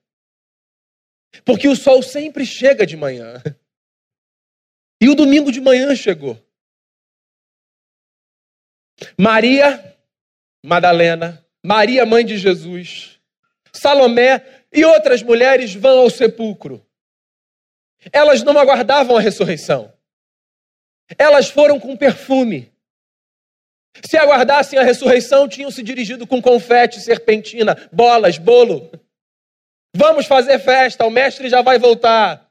Porque 1.44 1.68
o 1.68 1.76
sol 1.76 2.02
sempre 2.02 2.46
chega 2.46 2.86
de 2.86 2.96
manhã. 2.96 3.42
E 5.00 5.08
o 5.08 5.14
domingo 5.14 5.50
de 5.50 5.60
manhã 5.60 5.94
chegou. 5.94 6.38
Maria 9.18 9.96
Madalena, 10.62 11.44
Maria, 11.64 12.04
mãe 12.04 12.24
de 12.24 12.36
Jesus, 12.36 13.18
Salomé 13.72 14.44
e 14.72 14.84
outras 14.84 15.22
mulheres 15.22 15.74
vão 15.74 16.00
ao 16.00 16.10
sepulcro. 16.10 16.84
Elas 18.12 18.42
não 18.42 18.58
aguardavam 18.58 19.16
a 19.16 19.20
ressurreição. 19.20 19.92
Elas 21.18 21.50
foram 21.50 21.78
com 21.78 21.96
perfume. 21.96 22.72
Se 24.04 24.16
aguardassem 24.16 24.78
a 24.78 24.82
ressurreição, 24.82 25.48
tinham 25.48 25.70
se 25.70 25.82
dirigido 25.82 26.26
com 26.26 26.40
confete, 26.40 27.00
serpentina, 27.00 27.76
bolas, 27.92 28.38
bolo. 28.38 28.90
Vamos 29.94 30.26
fazer 30.26 30.58
festa, 30.60 31.04
o 31.04 31.10
mestre 31.10 31.48
já 31.48 31.60
vai 31.62 31.78
voltar. 31.78 32.48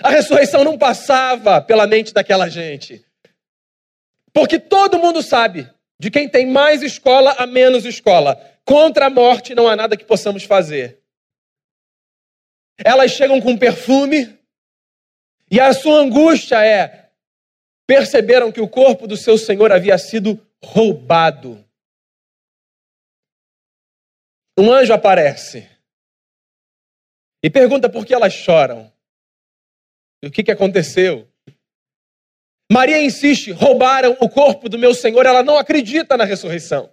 A 0.00 0.10
ressurreição 0.10 0.62
não 0.62 0.78
passava 0.78 1.60
pela 1.60 1.86
mente 1.86 2.14
daquela 2.14 2.48
gente. 2.48 3.04
Porque 4.32 4.58
todo 4.58 4.98
mundo 4.98 5.22
sabe 5.22 5.68
de 5.98 6.10
quem 6.10 6.28
tem 6.28 6.46
mais 6.46 6.82
escola 6.82 7.34
a 7.36 7.46
menos 7.46 7.84
escola. 7.84 8.40
Contra 8.64 9.06
a 9.06 9.10
morte 9.10 9.54
não 9.54 9.68
há 9.68 9.74
nada 9.74 9.96
que 9.96 10.04
possamos 10.04 10.44
fazer. 10.44 10.99
Elas 12.84 13.10
chegam 13.10 13.40
com 13.40 13.56
perfume 13.56 14.38
e 15.50 15.60
a 15.60 15.72
sua 15.72 16.00
angústia 16.00 16.64
é: 16.64 17.10
perceberam 17.86 18.52
que 18.52 18.60
o 18.60 18.68
corpo 18.68 19.06
do 19.06 19.16
seu 19.16 19.36
Senhor 19.36 19.72
havia 19.72 19.98
sido 19.98 20.40
roubado. 20.62 21.64
Um 24.58 24.72
anjo 24.72 24.92
aparece 24.92 25.68
e 27.42 27.48
pergunta 27.48 27.88
por 27.88 28.04
que 28.04 28.14
elas 28.14 28.32
choram. 28.32 28.92
E 30.22 30.26
o 30.26 30.30
que, 30.30 30.44
que 30.44 30.50
aconteceu? 30.50 31.28
Maria 32.70 33.02
insiste: 33.02 33.50
roubaram 33.50 34.16
o 34.20 34.28
corpo 34.28 34.68
do 34.68 34.78
meu 34.78 34.94
Senhor. 34.94 35.26
Ela 35.26 35.42
não 35.42 35.56
acredita 35.56 36.16
na 36.16 36.24
ressurreição. 36.24 36.92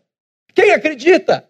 Quem 0.55 0.71
acredita? 0.71 1.46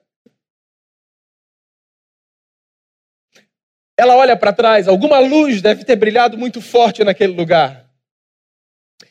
Ela 3.97 4.15
olha 4.15 4.37
para 4.37 4.53
trás, 4.53 4.87
alguma 4.87 5.17
luz 5.17 5.59
deve 5.59 5.83
ter 5.83 5.95
brilhado 5.95 6.37
muito 6.37 6.61
forte 6.61 7.03
naquele 7.03 7.33
lugar. 7.33 7.89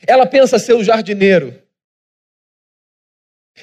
Ela 0.07 0.27
pensa 0.27 0.61
ser 0.61 0.75
o 0.75 0.85
jardineiro. 0.85 1.61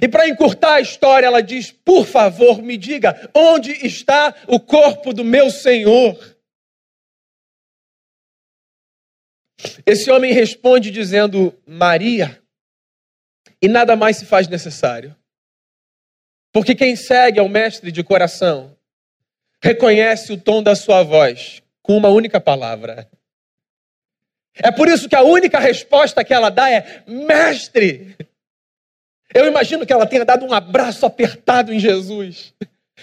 E 0.02 0.08
para 0.08 0.28
encurtar 0.28 0.76
a 0.76 0.82
história, 0.82 1.28
ela 1.28 1.42
diz: 1.42 1.72
Por 1.72 2.06
favor, 2.06 2.62
me 2.62 2.76
diga 2.76 3.30
onde 3.34 3.72
está 3.86 4.36
o 4.48 4.60
corpo 4.60 5.14
do 5.14 5.24
meu 5.24 5.50
Senhor. 5.50 6.18
Esse 9.86 10.12
homem 10.12 10.34
responde 10.34 10.92
dizendo: 10.92 11.58
Maria, 11.66 12.42
e 13.62 13.68
nada 13.68 13.96
mais 13.96 14.18
se 14.18 14.26
faz 14.26 14.48
necessário. 14.48 15.16
Porque 16.52 16.76
quem 16.76 16.96
segue 16.96 17.40
ao 17.40 17.48
mestre 17.48 17.92
de 17.92 18.04
coração 18.04 18.76
reconhece 19.64 20.34
o 20.34 20.38
tom 20.38 20.62
da 20.62 20.76
sua 20.76 21.04
voz 21.04 21.64
com 21.82 21.96
uma 21.96 22.10
única 22.10 22.40
palavra. 22.40 23.08
É 24.56 24.70
por 24.70 24.90
isso 24.90 25.08
que 25.08 25.16
a 25.16 25.24
única 25.24 25.58
resposta 25.58 26.24
que 26.24 26.34
ela 26.34 26.50
dá 26.50 26.70
é: 26.70 27.04
Mestre. 27.08 28.16
Eu 29.34 29.48
imagino 29.48 29.86
que 29.86 29.94
ela 29.94 30.06
tenha 30.06 30.26
dado 30.26 30.46
um 30.46 30.54
abraço 30.54 31.06
apertado 31.06 31.74
em 31.74 31.80
Jesus. 31.80 32.54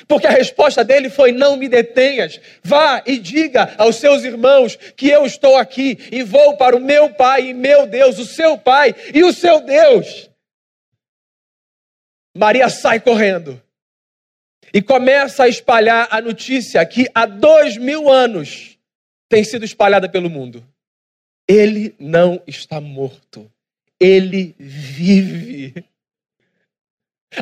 Porque 0.07 0.27
a 0.27 0.31
resposta 0.31 0.85
dele 0.85 1.09
foi: 1.09 1.33
Não 1.33 1.57
me 1.57 1.67
detenhas. 1.67 2.39
Vá 2.63 3.03
e 3.07 3.19
diga 3.19 3.75
aos 3.79 3.97
seus 3.97 4.23
irmãos 4.23 4.77
que 4.77 5.09
eu 5.09 5.25
estou 5.25 5.57
aqui 5.57 5.99
e 6.13 6.23
vou 6.23 6.59
para 6.59 6.77
o 6.77 6.81
meu 6.81 7.11
Pai 7.15 7.49
e 7.49 7.55
meu 7.55 7.87
Deus, 7.87 8.19
o 8.19 8.27
seu 8.27 8.59
Pai 8.59 8.95
e 9.15 9.25
o 9.25 9.33
seu 9.33 9.63
Deus. 9.63 10.31
Maria 12.37 12.69
sai 12.69 13.01
correndo 13.01 13.61
e 14.73 14.81
começa 14.81 15.45
a 15.45 15.49
espalhar 15.49 16.09
a 16.11 16.21
notícia 16.21 16.85
que 16.87 17.07
há 17.15 17.27
dois 17.27 17.77
mil 17.77 18.11
anos 18.11 18.79
tem 19.29 19.45
sido 19.45 19.65
espalhada 19.65 20.09
pelo 20.09 20.31
mundo. 20.31 20.67
Ele 21.49 21.95
não 21.99 22.43
está 22.47 22.81
morto, 22.81 23.51
ele 23.99 24.55
vive. 24.59 25.85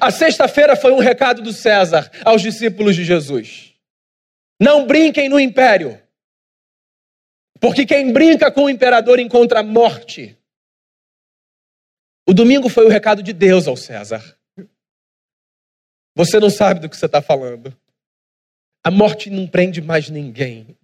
A 0.00 0.10
sexta-feira 0.10 0.76
foi 0.76 0.92
um 0.92 0.98
recado 0.98 1.42
do 1.42 1.52
César 1.52 2.10
aos 2.24 2.42
discípulos 2.42 2.94
de 2.94 3.04
Jesus. 3.04 3.74
Não 4.60 4.86
brinquem 4.86 5.28
no 5.28 5.38
império, 5.38 6.00
porque 7.60 7.86
quem 7.86 8.12
brinca 8.12 8.50
com 8.50 8.64
o 8.64 8.70
imperador 8.70 9.18
encontra 9.18 9.62
morte. 9.62 10.36
O 12.26 12.34
domingo 12.34 12.68
foi 12.68 12.84
o 12.84 12.90
recado 12.90 13.22
de 13.22 13.32
Deus 13.32 13.66
ao 13.66 13.76
César. 13.76 14.37
Você 16.18 16.40
não 16.40 16.50
sabe 16.50 16.80
do 16.80 16.88
que 16.88 16.96
você 16.96 17.06
está 17.06 17.22
falando. 17.22 17.72
A 18.82 18.90
morte 18.90 19.30
não 19.30 19.46
prende 19.46 19.80
mais 19.80 20.10
ninguém. 20.10 20.76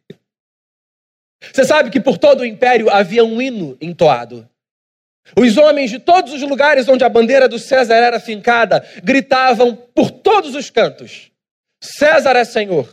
Você 1.52 1.64
sabe 1.64 1.90
que 1.90 1.98
por 1.98 2.18
todo 2.18 2.42
o 2.42 2.46
império 2.46 2.88
havia 2.88 3.24
um 3.24 3.42
hino 3.42 3.76
entoado. 3.80 4.48
Os 5.36 5.56
homens 5.56 5.90
de 5.90 5.98
todos 5.98 6.32
os 6.32 6.40
lugares 6.42 6.86
onde 6.86 7.02
a 7.02 7.08
bandeira 7.08 7.48
do 7.48 7.58
César 7.58 7.96
era 7.96 8.20
fincada 8.20 8.86
gritavam 9.02 9.74
por 9.74 10.08
todos 10.08 10.54
os 10.54 10.70
cantos: 10.70 11.32
César 11.82 12.36
é 12.36 12.44
Senhor. 12.44 12.88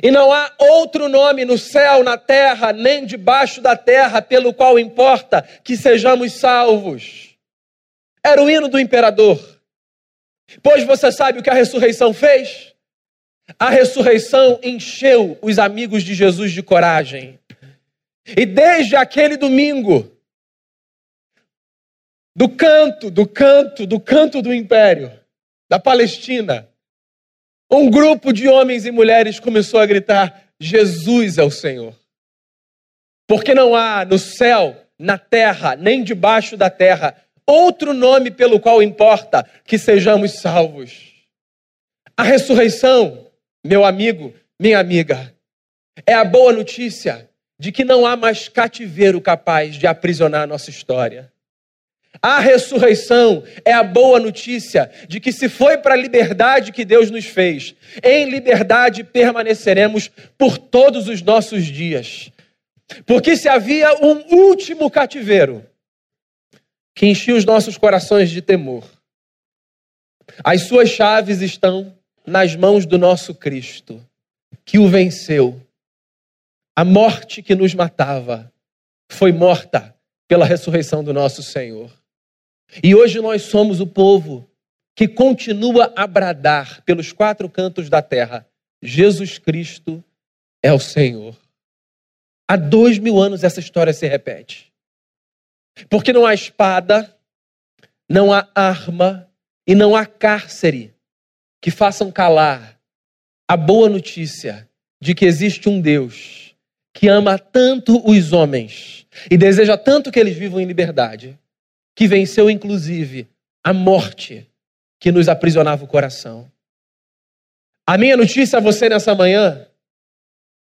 E 0.00 0.12
não 0.12 0.32
há 0.32 0.52
outro 0.56 1.08
nome 1.08 1.44
no 1.44 1.58
céu, 1.58 2.04
na 2.04 2.16
terra, 2.16 2.72
nem 2.72 3.04
debaixo 3.04 3.60
da 3.60 3.74
terra, 3.76 4.22
pelo 4.22 4.54
qual 4.54 4.78
importa 4.78 5.42
que 5.64 5.76
sejamos 5.76 6.34
salvos. 6.34 7.36
Era 8.22 8.40
o 8.40 8.48
hino 8.48 8.68
do 8.68 8.78
imperador. 8.78 9.57
Pois 10.62 10.84
você 10.84 11.12
sabe 11.12 11.38
o 11.38 11.42
que 11.42 11.50
a 11.50 11.54
ressurreição 11.54 12.14
fez? 12.14 12.74
A 13.58 13.70
ressurreição 13.70 14.58
encheu 14.62 15.38
os 15.40 15.58
amigos 15.58 16.02
de 16.02 16.14
Jesus 16.14 16.52
de 16.52 16.62
coragem. 16.62 17.38
E 18.26 18.44
desde 18.44 18.96
aquele 18.96 19.36
domingo, 19.36 20.10
do 22.36 22.48
canto, 22.48 23.10
do 23.10 23.26
canto, 23.26 23.86
do 23.86 23.98
canto 23.98 24.42
do 24.42 24.52
império, 24.52 25.12
da 25.68 25.78
Palestina, 25.78 26.68
um 27.70 27.90
grupo 27.90 28.32
de 28.32 28.48
homens 28.48 28.86
e 28.86 28.90
mulheres 28.90 29.40
começou 29.40 29.80
a 29.80 29.86
gritar: 29.86 30.44
Jesus 30.60 31.38
é 31.38 31.42
o 31.42 31.50
Senhor. 31.50 31.94
Porque 33.26 33.54
não 33.54 33.74
há 33.74 34.04
no 34.04 34.18
céu, 34.18 34.86
na 34.98 35.18
terra, 35.18 35.76
nem 35.76 36.02
debaixo 36.02 36.56
da 36.56 36.70
terra, 36.70 37.14
outro 37.48 37.94
nome 37.94 38.30
pelo 38.30 38.60
qual 38.60 38.82
importa 38.82 39.44
que 39.64 39.78
sejamos 39.78 40.32
salvos. 40.34 41.14
A 42.14 42.22
ressurreição, 42.22 43.26
meu 43.64 43.84
amigo, 43.84 44.34
minha 44.60 44.78
amiga, 44.78 45.34
é 46.06 46.12
a 46.12 46.24
boa 46.24 46.52
notícia 46.52 47.28
de 47.58 47.72
que 47.72 47.84
não 47.84 48.06
há 48.06 48.16
mais 48.16 48.48
cativeiro 48.48 49.20
capaz 49.20 49.76
de 49.76 49.86
aprisionar 49.86 50.42
a 50.42 50.46
nossa 50.46 50.68
história. 50.68 51.32
A 52.20 52.40
ressurreição 52.40 53.44
é 53.64 53.72
a 53.72 53.82
boa 53.82 54.18
notícia 54.18 54.90
de 55.08 55.20
que, 55.20 55.32
se 55.32 55.48
foi 55.48 55.78
para 55.78 55.94
a 55.94 55.96
liberdade 55.96 56.72
que 56.72 56.84
Deus 56.84 57.10
nos 57.10 57.26
fez, 57.26 57.74
em 58.02 58.28
liberdade 58.28 59.04
permaneceremos 59.04 60.10
por 60.36 60.58
todos 60.58 61.08
os 61.08 61.22
nossos 61.22 61.64
dias. 61.64 62.30
Porque 63.06 63.36
se 63.36 63.48
havia 63.48 63.94
um 64.04 64.34
último 64.34 64.90
cativeiro 64.90 65.64
que 66.98 67.06
enchia 67.06 67.36
os 67.36 67.44
nossos 67.44 67.78
corações 67.78 68.28
de 68.28 68.42
temor, 68.42 68.84
as 70.42 70.62
suas 70.62 70.88
chaves 70.88 71.40
estão 71.40 71.96
nas 72.26 72.56
mãos 72.56 72.84
do 72.84 72.98
nosso 72.98 73.32
Cristo, 73.32 74.04
que 74.64 74.80
o 74.80 74.88
venceu. 74.88 75.64
A 76.74 76.84
morte 76.84 77.40
que 77.40 77.54
nos 77.54 77.72
matava 77.72 78.52
foi 79.08 79.30
morta 79.30 79.94
pela 80.26 80.44
ressurreição 80.44 81.04
do 81.04 81.14
nosso 81.14 81.40
Senhor. 81.40 81.88
E 82.82 82.96
hoje 82.96 83.20
nós 83.20 83.42
somos 83.42 83.78
o 83.78 83.86
povo 83.86 84.50
que 84.96 85.06
continua 85.06 85.92
a 85.94 86.04
bradar 86.04 86.82
pelos 86.82 87.12
quatro 87.12 87.48
cantos 87.48 87.88
da 87.88 88.02
terra: 88.02 88.44
Jesus 88.82 89.38
Cristo 89.38 90.02
é 90.60 90.72
o 90.72 90.80
Senhor. 90.80 91.36
Há 92.48 92.56
dois 92.56 92.98
mil 92.98 93.22
anos 93.22 93.44
essa 93.44 93.60
história 93.60 93.92
se 93.92 94.08
repete. 94.08 94.67
Porque 95.88 96.12
não 96.12 96.26
há 96.26 96.34
espada, 96.34 97.14
não 98.08 98.32
há 98.32 98.48
arma 98.54 99.28
e 99.66 99.74
não 99.74 99.94
há 99.94 100.06
cárcere 100.06 100.94
que 101.60 101.70
façam 101.70 102.10
calar 102.10 102.78
a 103.46 103.56
boa 103.56 103.88
notícia 103.88 104.68
de 105.00 105.14
que 105.14 105.24
existe 105.24 105.68
um 105.68 105.80
Deus 105.80 106.54
que 106.94 107.08
ama 107.08 107.38
tanto 107.38 108.02
os 108.08 108.32
homens 108.32 109.06
e 109.30 109.36
deseja 109.36 109.76
tanto 109.76 110.10
que 110.10 110.18
eles 110.18 110.36
vivam 110.36 110.60
em 110.60 110.64
liberdade, 110.64 111.38
que 111.94 112.08
venceu 112.08 112.50
inclusive 112.50 113.28
a 113.62 113.72
morte 113.72 114.50
que 114.98 115.12
nos 115.12 115.28
aprisionava 115.28 115.84
o 115.84 115.88
coração. 115.88 116.50
A 117.86 117.96
minha 117.96 118.16
notícia 118.16 118.58
a 118.58 118.60
você 118.60 118.88
nessa 118.88 119.14
manhã: 119.14 119.66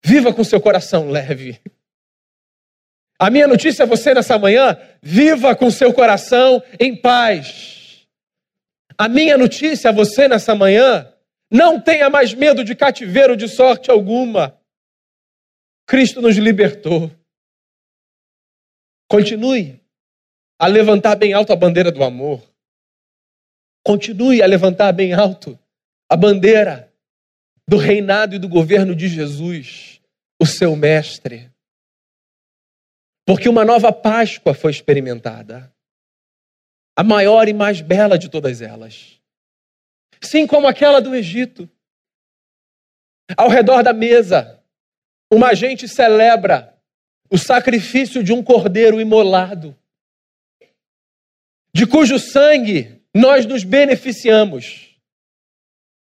viva 0.02 0.32
com 0.32 0.42
seu 0.42 0.60
coração 0.60 1.10
leve. 1.10 1.60
A 3.18 3.30
minha 3.30 3.46
notícia 3.46 3.84
a 3.84 3.86
você 3.86 4.14
nessa 4.14 4.38
manhã: 4.38 4.76
viva 5.02 5.54
com 5.54 5.70
seu 5.70 5.92
coração 5.92 6.62
em 6.78 6.96
paz. 6.96 8.06
A 8.96 9.08
minha 9.08 9.36
notícia 9.36 9.90
a 9.90 9.92
você 9.92 10.28
nessa 10.28 10.54
manhã: 10.54 11.12
não 11.50 11.80
tenha 11.80 12.10
mais 12.10 12.34
medo 12.34 12.64
de 12.64 12.74
cativeiro 12.74 13.36
de 13.36 13.48
sorte 13.48 13.90
alguma. 13.90 14.58
Cristo 15.86 16.20
nos 16.20 16.36
libertou. 16.36 17.10
Continue 19.08 19.80
a 20.58 20.66
levantar 20.66 21.14
bem 21.14 21.32
alto 21.32 21.52
a 21.52 21.56
bandeira 21.56 21.92
do 21.92 22.02
amor. 22.02 22.42
Continue 23.84 24.42
a 24.42 24.46
levantar 24.46 24.92
bem 24.92 25.12
alto 25.12 25.58
a 26.08 26.16
bandeira 26.16 26.92
do 27.68 27.76
reinado 27.76 28.34
e 28.34 28.38
do 28.38 28.48
governo 28.48 28.94
de 28.94 29.08
Jesus, 29.08 30.00
o 30.40 30.46
seu 30.46 30.74
mestre. 30.74 31.53
Porque 33.26 33.48
uma 33.48 33.64
nova 33.64 33.92
Páscoa 33.92 34.54
foi 34.54 34.70
experimentada. 34.70 35.72
A 36.96 37.02
maior 37.02 37.48
e 37.48 37.52
mais 37.52 37.80
bela 37.80 38.18
de 38.18 38.28
todas 38.28 38.60
elas. 38.60 39.20
Sim, 40.22 40.46
como 40.46 40.66
aquela 40.66 41.00
do 41.00 41.14
Egito. 41.14 41.68
Ao 43.36 43.48
redor 43.48 43.82
da 43.82 43.92
mesa, 43.92 44.62
uma 45.32 45.54
gente 45.54 45.88
celebra 45.88 46.78
o 47.30 47.38
sacrifício 47.38 48.22
de 48.22 48.32
um 48.32 48.42
cordeiro 48.42 49.00
imolado 49.00 49.76
de 51.74 51.88
cujo 51.88 52.20
sangue 52.20 53.02
nós 53.12 53.44
nos 53.44 53.64
beneficiamos. 53.64 54.96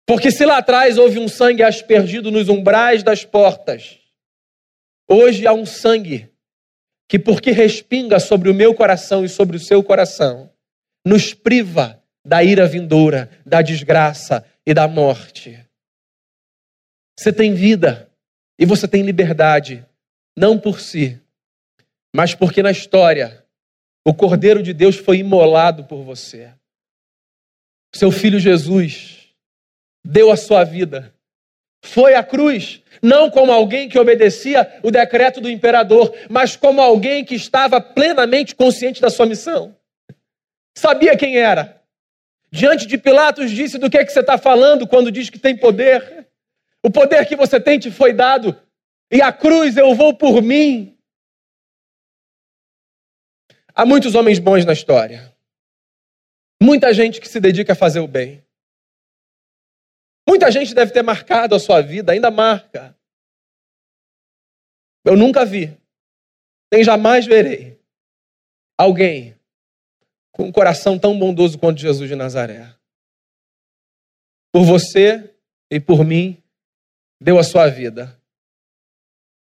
Porque 0.06 0.30
se 0.30 0.44
lá 0.44 0.58
atrás 0.58 0.98
houve 0.98 1.18
um 1.18 1.28
sangue 1.28 1.62
aspergido 1.62 2.30
nos 2.30 2.50
umbrais 2.50 3.02
das 3.02 3.24
portas, 3.24 3.98
hoje 5.08 5.46
há 5.46 5.54
um 5.54 5.64
sangue 5.64 6.30
que, 7.08 7.18
porque 7.18 7.50
respinga 7.50 8.18
sobre 8.18 8.50
o 8.50 8.54
meu 8.54 8.74
coração 8.74 9.24
e 9.24 9.28
sobre 9.28 9.56
o 9.56 9.60
seu 9.60 9.82
coração, 9.82 10.50
nos 11.04 11.32
priva 11.32 12.02
da 12.24 12.42
ira 12.42 12.66
vindoura, 12.66 13.30
da 13.44 13.62
desgraça 13.62 14.44
e 14.66 14.74
da 14.74 14.88
morte. 14.88 15.64
Você 17.18 17.32
tem 17.32 17.54
vida 17.54 18.10
e 18.58 18.66
você 18.66 18.88
tem 18.88 19.02
liberdade, 19.02 19.86
não 20.36 20.58
por 20.58 20.80
si, 20.80 21.20
mas 22.14 22.34
porque 22.34 22.62
na 22.62 22.70
história 22.70 23.44
o 24.04 24.14
Cordeiro 24.14 24.62
de 24.62 24.72
Deus 24.72 24.96
foi 24.96 25.18
imolado 25.18 25.84
por 25.84 26.02
você. 26.02 26.52
Seu 27.94 28.10
filho 28.10 28.38
Jesus 28.38 29.34
deu 30.04 30.30
a 30.30 30.36
sua 30.36 30.64
vida. 30.64 31.15
Foi 31.86 32.16
à 32.16 32.22
cruz, 32.24 32.82
não 33.00 33.30
como 33.30 33.52
alguém 33.52 33.88
que 33.88 33.98
obedecia 33.98 34.80
o 34.82 34.90
decreto 34.90 35.40
do 35.40 35.48
imperador, 35.48 36.12
mas 36.28 36.56
como 36.56 36.82
alguém 36.82 37.24
que 37.24 37.36
estava 37.36 37.80
plenamente 37.80 38.56
consciente 38.56 39.00
da 39.00 39.08
sua 39.08 39.24
missão. 39.24 39.74
Sabia 40.76 41.16
quem 41.16 41.38
era. 41.38 41.80
Diante 42.50 42.86
de 42.86 42.98
Pilatos, 42.98 43.52
disse 43.52 43.78
do 43.78 43.88
que, 43.88 43.98
é 43.98 44.04
que 44.04 44.12
você 44.12 44.18
está 44.18 44.36
falando 44.36 44.86
quando 44.86 45.12
diz 45.12 45.30
que 45.30 45.38
tem 45.38 45.56
poder. 45.56 46.26
O 46.82 46.90
poder 46.90 47.24
que 47.26 47.36
você 47.36 47.60
tem 47.60 47.78
te 47.78 47.90
foi 47.90 48.12
dado, 48.12 48.60
e 49.10 49.22
a 49.22 49.32
cruz 49.32 49.76
eu 49.76 49.94
vou 49.94 50.12
por 50.12 50.42
mim. 50.42 50.98
Há 53.72 53.86
muitos 53.86 54.16
homens 54.16 54.40
bons 54.40 54.64
na 54.64 54.72
história. 54.72 55.32
Muita 56.60 56.92
gente 56.92 57.20
que 57.20 57.28
se 57.28 57.38
dedica 57.38 57.74
a 57.74 57.76
fazer 57.76 58.00
o 58.00 58.08
bem. 58.08 58.42
Muita 60.28 60.50
gente 60.50 60.74
deve 60.74 60.92
ter 60.92 61.02
marcado 61.02 61.54
a 61.54 61.60
sua 61.60 61.80
vida, 61.80 62.12
ainda 62.12 62.30
marca. 62.30 62.96
Eu 65.04 65.16
nunca 65.16 65.44
vi, 65.44 65.76
nem 66.72 66.82
jamais 66.82 67.26
verei, 67.26 67.80
alguém 68.76 69.38
com 70.32 70.44
um 70.44 70.52
coração 70.52 70.98
tão 70.98 71.18
bondoso 71.18 71.58
quanto 71.58 71.80
Jesus 71.80 72.08
de 72.08 72.16
Nazaré. 72.16 72.74
Por 74.52 74.64
você 74.64 75.34
e 75.70 75.78
por 75.78 76.04
mim, 76.04 76.42
deu 77.20 77.38
a 77.38 77.44
sua 77.44 77.68
vida. 77.68 78.20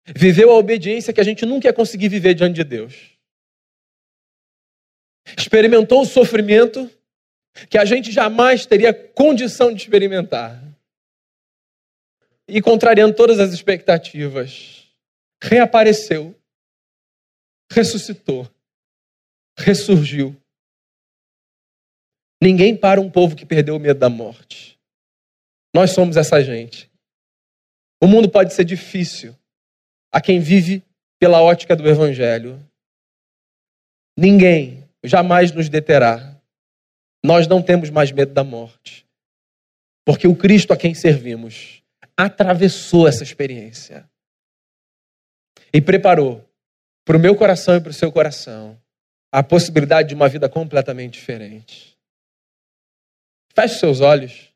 Viveu 0.05 0.51
a 0.51 0.57
obediência 0.57 1.11
que 1.11 1.19
a 1.19 1.23
gente 1.23 1.45
nunca 1.45 1.67
ia 1.67 1.73
conseguir 1.73 2.07
viver 2.07 2.33
diante 2.33 2.55
de 2.55 2.63
Deus 2.63 3.17
experimentou 5.35 6.01
o 6.01 6.05
sofrimento, 6.05 6.89
que 7.69 7.77
a 7.77 7.85
gente 7.85 8.11
jamais 8.11 8.65
teria 8.65 8.93
condição 8.93 9.73
de 9.73 9.81
experimentar. 9.81 10.63
E 12.47 12.61
contrariando 12.61 13.15
todas 13.15 13.39
as 13.39 13.51
expectativas, 13.51 14.87
reapareceu, 15.43 16.33
ressuscitou, 17.69 18.49
ressurgiu. 19.57 20.35
Ninguém 22.41 22.77
para 22.77 23.01
um 23.01 23.09
povo 23.09 23.35
que 23.35 23.45
perdeu 23.45 23.75
o 23.75 23.79
medo 23.79 23.99
da 23.99 24.09
morte. 24.09 24.79
Nós 25.73 25.91
somos 25.91 26.15
essa 26.15 26.41
gente. 26.41 26.89
O 28.01 28.07
mundo 28.07 28.29
pode 28.29 28.53
ser 28.53 28.63
difícil 28.63 29.35
a 30.11 30.21
quem 30.21 30.39
vive 30.39 30.83
pela 31.19 31.41
ótica 31.41 31.75
do 31.75 31.87
Evangelho. 31.87 32.63
Ninguém 34.17 34.87
jamais 35.03 35.51
nos 35.51 35.67
deterá. 35.67 36.39
Nós 37.25 37.47
não 37.47 37.61
temos 37.61 37.89
mais 37.89 38.11
medo 38.11 38.33
da 38.33 38.43
morte. 38.43 39.05
Porque 40.05 40.27
o 40.27 40.35
Cristo 40.35 40.71
a 40.71 40.77
quem 40.77 40.93
servimos 40.93 41.76
atravessou 42.17 43.07
essa 43.07 43.23
experiência 43.23 44.09
e 45.71 45.79
preparou 45.79 46.43
para 47.05 47.15
o 47.15 47.19
meu 47.19 47.35
coração 47.35 47.75
e 47.75 47.81
para 47.81 47.91
o 47.91 47.93
seu 47.93 48.11
coração 48.11 48.81
a 49.31 49.43
possibilidade 49.43 50.09
de 50.09 50.15
uma 50.15 50.27
vida 50.27 50.49
completamente 50.49 51.13
diferente. 51.13 51.97
Feche 53.53 53.79
seus 53.79 54.01
olhos, 54.01 54.51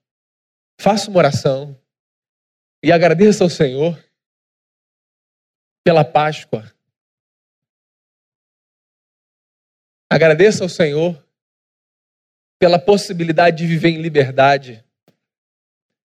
faça 0.80 1.10
uma 1.10 1.20
oração 1.20 1.80
e 2.84 2.92
agradeça 2.92 3.44
ao 3.44 3.50
Senhor 3.50 4.04
pela 5.84 6.04
Páscoa. 6.04 6.72
Agradeça 10.10 10.64
ao 10.64 10.70
Senhor 10.70 11.24
pela 12.60 12.78
possibilidade 12.78 13.58
de 13.58 13.68
viver 13.68 13.90
em 13.90 14.02
liberdade. 14.02 14.84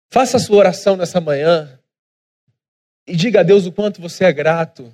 Faça 0.10 0.38
a 0.38 0.40
sua 0.40 0.58
oração 0.58 0.96
nessa 0.96 1.20
manhã 1.20 1.80
e 3.08 3.16
diga 3.16 3.42
a 3.42 3.44
Deus 3.44 3.66
o 3.66 3.72
quanto 3.72 4.02
você 4.02 4.26
é 4.26 4.34
grato 4.34 4.94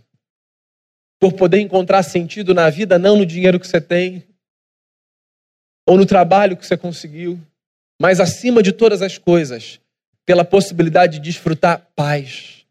por 1.20 1.34
poder 1.34 1.60
encontrar 1.60 2.04
sentido 2.04 2.54
na 2.54 2.70
vida, 2.70 2.98
não 2.98 3.16
no 3.16 3.26
dinheiro 3.26 3.60
que 3.60 3.68
você 3.68 3.80
tem 3.80 4.28
ou 5.86 5.98
no 5.98 6.06
trabalho 6.06 6.58
que 6.58 6.66
você 6.66 6.78
conseguiu, 6.78 7.40
mas 8.02 8.20
acima 8.20 8.64
de 8.64 8.72
todas 8.72 9.02
as 9.02 9.18
coisas, 9.18 9.80
pela 10.26 10.46
possibilidade 10.46 11.20
de 11.20 11.26
desfrutar 11.26 11.88
paz 11.96 12.66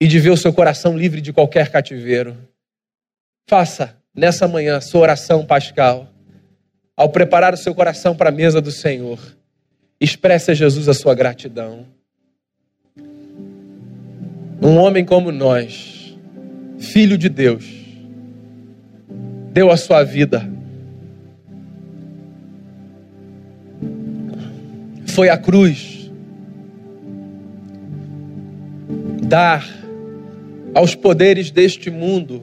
e 0.00 0.06
de 0.06 0.18
ver 0.18 0.30
o 0.30 0.36
seu 0.36 0.52
coração 0.52 0.96
livre 0.96 1.20
de 1.20 1.32
qualquer 1.32 1.70
cativeiro. 1.70 2.36
Faça 3.48 3.96
nessa 4.14 4.46
manhã 4.46 4.80
sua 4.80 5.00
oração 5.00 5.46
pascal. 5.46 6.08
Ao 6.96 7.08
preparar 7.08 7.54
o 7.54 7.56
seu 7.56 7.74
coração 7.74 8.16
para 8.16 8.28
a 8.28 8.32
mesa 8.32 8.60
do 8.60 8.70
Senhor, 8.70 9.18
expresse 10.00 10.50
a 10.50 10.54
Jesus 10.54 10.88
a 10.88 10.94
sua 10.94 11.14
gratidão. 11.14 11.86
Um 14.62 14.76
homem 14.76 15.04
como 15.04 15.30
nós, 15.30 16.16
filho 16.78 17.18
de 17.18 17.28
Deus, 17.28 17.64
deu 19.52 19.70
a 19.70 19.76
sua 19.76 20.02
vida. 20.02 20.48
Foi 25.06 25.28
à 25.28 25.38
cruz 25.38 26.10
dar 29.28 29.64
aos 30.74 30.94
poderes 30.94 31.50
deste 31.50 31.90
mundo 31.90 32.42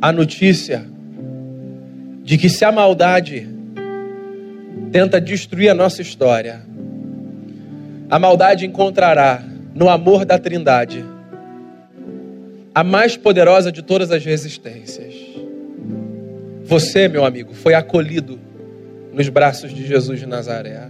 a 0.00 0.12
notícia 0.12 0.84
de 2.22 2.36
que 2.36 2.48
se 2.48 2.64
a 2.64 2.72
maldade 2.72 3.48
tenta 4.92 5.20
destruir 5.20 5.70
a 5.70 5.74
nossa 5.74 6.02
história, 6.02 6.62
a 8.10 8.18
maldade 8.18 8.66
encontrará 8.66 9.42
no 9.74 9.88
amor 9.88 10.24
da 10.24 10.38
Trindade 10.38 11.04
a 12.74 12.84
mais 12.84 13.16
poderosa 13.16 13.72
de 13.72 13.82
todas 13.82 14.10
as 14.10 14.24
resistências. 14.24 15.14
Você, 16.64 17.08
meu 17.08 17.24
amigo, 17.24 17.52
foi 17.52 17.74
acolhido 17.74 18.38
nos 19.12 19.28
braços 19.28 19.74
de 19.74 19.86
Jesus 19.86 20.20
de 20.20 20.26
Nazaré. 20.26 20.88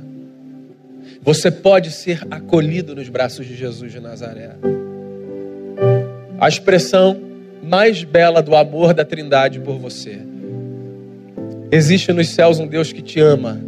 Você 1.22 1.50
pode 1.50 1.90
ser 1.90 2.26
acolhido 2.30 2.94
nos 2.94 3.08
braços 3.08 3.46
de 3.46 3.56
Jesus 3.56 3.92
de 3.92 4.00
Nazaré. 4.00 4.50
A 6.38 6.46
expressão 6.46 7.18
mais 7.62 8.04
bela 8.04 8.42
do 8.42 8.54
amor 8.54 8.92
da 8.92 9.04
Trindade 9.04 9.58
por 9.60 9.78
você. 9.78 10.18
Existe 11.70 12.12
nos 12.12 12.28
céus 12.30 12.58
um 12.58 12.66
Deus 12.66 12.92
que 12.92 13.02
te 13.02 13.20
ama. 13.20 13.67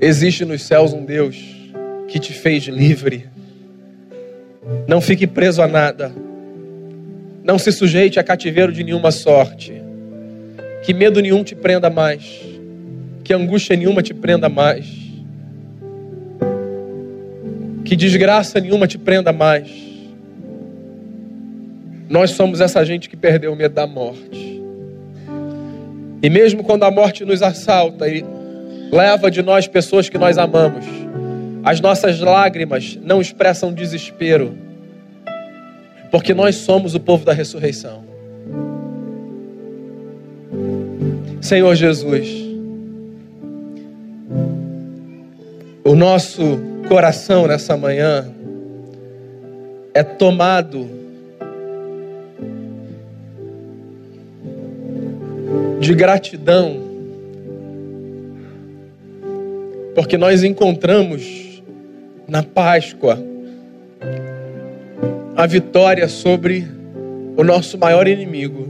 Existe 0.00 0.44
nos 0.44 0.62
céus 0.62 0.92
um 0.92 1.04
Deus 1.04 1.36
que 2.06 2.18
te 2.18 2.32
fez 2.32 2.64
livre. 2.64 3.28
Não 4.86 5.00
fique 5.00 5.26
preso 5.26 5.62
a 5.62 5.66
nada. 5.66 6.12
Não 7.42 7.58
se 7.58 7.72
sujeite 7.72 8.18
a 8.20 8.24
cativeiro 8.24 8.72
de 8.72 8.84
nenhuma 8.84 9.10
sorte. 9.10 9.72
Que 10.82 10.94
medo 10.94 11.20
nenhum 11.20 11.42
te 11.42 11.54
prenda 11.54 11.90
mais. 11.90 12.40
Que 13.24 13.32
angústia 13.32 13.76
nenhuma 13.76 14.02
te 14.02 14.14
prenda 14.14 14.48
mais. 14.48 14.86
Que 17.84 17.96
desgraça 17.96 18.60
nenhuma 18.60 18.86
te 18.86 18.98
prenda 18.98 19.32
mais 19.32 19.88
nós 22.08 22.30
somos 22.30 22.60
essa 22.60 22.84
gente 22.84 23.08
que 23.08 23.16
perdeu 23.16 23.52
o 23.52 23.56
medo 23.56 23.74
da 23.74 23.86
morte. 23.86 24.62
E 26.22 26.30
mesmo 26.30 26.64
quando 26.64 26.84
a 26.84 26.90
morte 26.90 27.24
nos 27.24 27.42
assalta 27.42 28.08
e 28.08 28.24
leva 28.90 29.30
de 29.30 29.42
nós 29.42 29.66
pessoas 29.66 30.08
que 30.08 30.18
nós 30.18 30.38
amamos, 30.38 30.84
as 31.64 31.80
nossas 31.80 32.20
lágrimas 32.20 32.98
não 33.02 33.20
expressam 33.20 33.72
desespero, 33.72 34.56
porque 36.10 36.32
nós 36.32 36.56
somos 36.56 36.94
o 36.94 37.00
povo 37.00 37.24
da 37.24 37.32
ressurreição. 37.32 38.04
Senhor 41.40 41.74
Jesus, 41.74 42.28
o 45.84 45.94
nosso 45.94 46.58
coração 46.88 47.46
nessa 47.46 47.76
manhã 47.76 48.30
é 49.94 50.02
tomado 50.02 50.88
de 55.80 55.94
gratidão, 55.94 56.87
porque 59.94 60.16
nós 60.16 60.42
encontramos 60.42 61.62
na 62.26 62.42
Páscoa 62.42 63.18
a 65.36 65.46
vitória 65.46 66.08
sobre 66.08 66.66
o 67.36 67.44
nosso 67.44 67.78
maior 67.78 68.08
inimigo. 68.08 68.68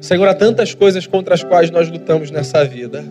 Senhor, 0.00 0.26
há 0.28 0.34
tantas 0.34 0.72
coisas 0.74 1.06
contra 1.06 1.34
as 1.34 1.42
quais 1.42 1.70
nós 1.70 1.90
lutamos 1.90 2.30
nessa 2.30 2.64
vida. 2.64 3.04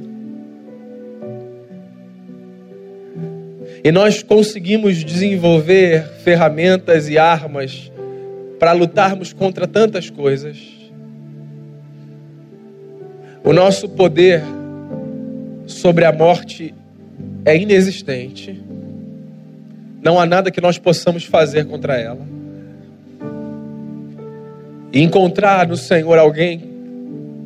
E 3.84 3.92
nós 3.92 4.24
conseguimos 4.24 5.04
desenvolver 5.04 6.04
ferramentas 6.24 7.08
e 7.08 7.18
armas 7.18 7.92
para 8.58 8.72
lutarmos 8.74 9.32
contra 9.32 9.68
tantas 9.68 10.10
coisas. 10.10 10.58
O 13.44 13.54
nosso 13.54 13.88
poder 13.88 14.42
sobre 15.70 16.04
a 16.04 16.12
morte 16.12 16.74
é 17.46 17.56
inexistente. 17.56 18.60
Não 20.02 20.20
há 20.20 20.26
nada 20.26 20.50
que 20.50 20.60
nós 20.60 20.80
possamos 20.80 21.24
fazer 21.24 21.66
contra 21.66 21.96
ela. 21.96 22.28
E 24.92 25.02
encontrar 25.02 25.68
no 25.68 25.78
Senhor 25.78 26.18
alguém 26.18 26.64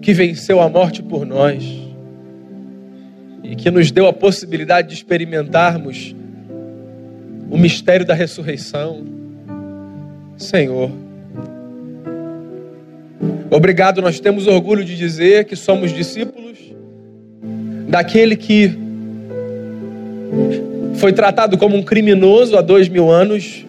que 0.02 0.14
venceu 0.14 0.62
a 0.62 0.70
morte 0.70 1.04
por 1.04 1.26
nós 1.26 1.64
e 3.44 3.56
que 3.56 3.70
nos 3.70 3.92
deu 3.92 4.08
a 4.08 4.14
possibilidade 4.14 4.88
de 4.88 4.94
experimentarmos 4.94 6.16
o 7.52 7.58
mistério 7.58 8.06
da 8.06 8.14
ressurreição. 8.14 9.04
Senhor, 10.38 10.90
Obrigado, 13.56 14.02
nós 14.02 14.20
temos 14.20 14.48
orgulho 14.48 14.84
de 14.84 14.98
dizer 14.98 15.46
que 15.46 15.56
somos 15.56 15.94
discípulos 15.94 16.43
daquele 17.94 18.36
que 18.36 18.76
foi 20.96 21.14
tratado 21.14 21.60
como 21.60 21.78
um 21.78 21.84
criminoso 21.84 22.58
há 22.58 22.62
dois 22.62 22.90
mil 22.90 23.12
anos, 23.12 23.64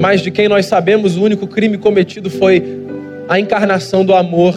mas 0.00 0.22
de 0.22 0.30
quem 0.30 0.48
nós 0.48 0.64
sabemos 0.64 1.18
o 1.18 1.22
único 1.22 1.46
crime 1.46 1.76
cometido 1.76 2.30
foi 2.30 2.64
a 3.28 3.38
encarnação 3.38 4.02
do 4.02 4.14
amor. 4.14 4.54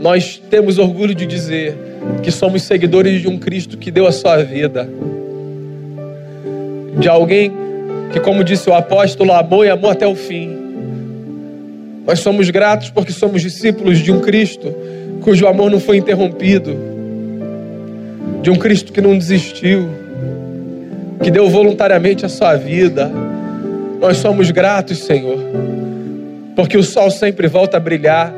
Nós 0.00 0.42
temos 0.50 0.78
orgulho 0.78 1.14
de 1.14 1.26
dizer 1.26 1.76
que 2.24 2.32
somos 2.32 2.64
seguidores 2.64 3.22
de 3.22 3.28
um 3.28 3.38
Cristo 3.38 3.78
que 3.78 3.88
deu 3.88 4.04
a 4.04 4.10
sua 4.10 4.42
vida, 4.42 4.90
de 6.98 7.08
alguém 7.08 7.52
que, 8.12 8.18
como 8.18 8.42
disse 8.42 8.68
o 8.68 8.74
apóstolo, 8.74 9.30
amou 9.30 9.64
e 9.64 9.70
amou 9.70 9.92
até 9.92 10.08
o 10.08 10.16
fim. 10.16 10.50
Nós 12.04 12.18
somos 12.18 12.50
gratos 12.50 12.90
porque 12.90 13.12
somos 13.12 13.40
discípulos 13.40 14.00
de 14.00 14.10
um 14.10 14.20
Cristo 14.20 14.74
cujo 15.20 15.46
amor 15.46 15.70
não 15.70 15.78
foi 15.78 15.98
interrompido, 15.98 16.93
de 18.44 18.50
um 18.50 18.56
Cristo 18.56 18.92
que 18.92 19.00
não 19.00 19.16
desistiu, 19.16 19.88
que 21.22 21.30
deu 21.30 21.48
voluntariamente 21.48 22.26
a 22.26 22.28
sua 22.28 22.56
vida. 22.56 23.10
Nós 23.98 24.18
somos 24.18 24.50
gratos, 24.50 24.98
Senhor, 24.98 25.38
porque 26.54 26.76
o 26.76 26.82
sol 26.82 27.10
sempre 27.10 27.48
volta 27.48 27.78
a 27.78 27.80
brilhar. 27.80 28.34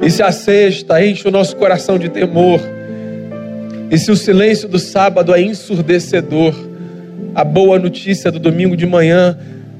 E 0.00 0.10
se 0.10 0.22
a 0.22 0.32
sexta 0.32 1.04
enche 1.04 1.28
o 1.28 1.30
nosso 1.30 1.56
coração 1.56 1.98
de 1.98 2.08
temor, 2.08 2.58
e 3.90 3.98
se 3.98 4.10
o 4.10 4.16
silêncio 4.16 4.66
do 4.66 4.78
sábado 4.78 5.34
é 5.34 5.42
ensurdecedor, 5.42 6.54
a 7.34 7.44
boa 7.44 7.78
notícia 7.78 8.32
do 8.32 8.38
domingo 8.38 8.74
de 8.74 8.86
manhã 8.86 9.36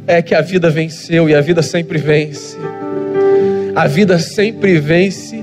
é 0.07 0.21
que 0.21 0.35
a 0.35 0.43
vida 0.43 0.69
venceu 0.69 1.27
e 1.27 1.35
a 1.35 1.41
vida 1.41 1.63
sempre 1.63 1.97
vence. 1.97 2.55
A 3.75 3.87
vida 3.87 4.19
sempre 4.19 4.79
vence 4.79 5.43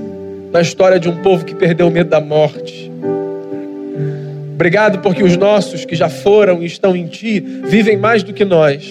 na 0.52 0.60
história 0.60 1.00
de 1.00 1.08
um 1.08 1.16
povo 1.22 1.44
que 1.44 1.56
perdeu 1.56 1.88
o 1.88 1.90
medo 1.90 2.10
da 2.10 2.20
morte. 2.20 2.84
Obrigado 4.54 5.00
porque 5.00 5.24
os 5.24 5.36
nossos 5.36 5.84
que 5.84 5.96
já 5.96 6.08
foram 6.08 6.62
e 6.62 6.66
estão 6.66 6.94
em 6.94 7.08
Ti 7.08 7.40
vivem 7.40 7.96
mais 7.96 8.22
do 8.22 8.32
que 8.32 8.44
nós. 8.44 8.88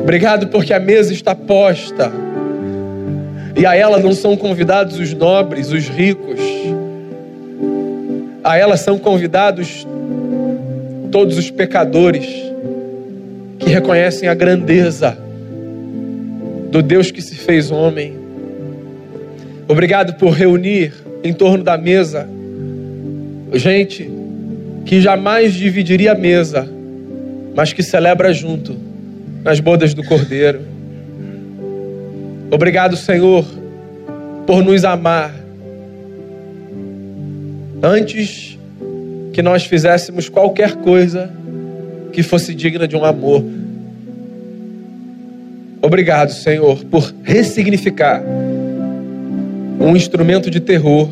Obrigado 0.00 0.46
porque 0.46 0.72
a 0.72 0.78
mesa 0.78 1.12
está 1.12 1.34
posta 1.34 2.12
e 3.56 3.66
a 3.66 3.74
ela 3.74 3.98
não 3.98 4.12
são 4.12 4.36
convidados 4.36 5.00
os 5.00 5.12
nobres, 5.12 5.72
os 5.72 5.88
ricos. 5.88 6.38
A 8.44 8.56
ela 8.56 8.76
são 8.76 9.00
convidados 9.00 9.84
todos 11.10 11.36
os 11.36 11.50
pecadores 11.50 12.24
que 13.58 13.68
reconhecem 13.68 14.28
a 14.28 14.34
grandeza 14.34 15.18
do 16.70 16.80
Deus 16.80 17.10
que 17.10 17.20
se 17.20 17.34
fez 17.34 17.72
homem. 17.72 18.16
Obrigado 19.66 20.14
por 20.14 20.30
reunir 20.30 20.92
em 21.24 21.32
torno 21.32 21.64
da 21.64 21.76
mesa 21.76 22.37
gente 23.54 24.10
que 24.84 25.00
jamais 25.00 25.54
dividiria 25.54 26.12
a 26.12 26.14
mesa, 26.14 26.68
mas 27.54 27.72
que 27.72 27.82
celebra 27.82 28.32
junto 28.32 28.76
nas 29.42 29.60
bodas 29.60 29.94
do 29.94 30.02
Cordeiro. 30.04 30.60
Obrigado, 32.50 32.96
Senhor, 32.96 33.44
por 34.46 34.62
nos 34.62 34.84
amar 34.84 35.34
antes 37.82 38.58
que 39.32 39.42
nós 39.42 39.64
fizéssemos 39.64 40.28
qualquer 40.28 40.76
coisa 40.76 41.30
que 42.12 42.22
fosse 42.22 42.54
digna 42.54 42.88
de 42.88 42.96
um 42.96 43.04
amor. 43.04 43.44
Obrigado, 45.80 46.32
Senhor, 46.32 46.84
por 46.86 47.14
ressignificar 47.22 48.22
um 49.80 49.94
instrumento 49.94 50.50
de 50.50 50.58
terror, 50.58 51.08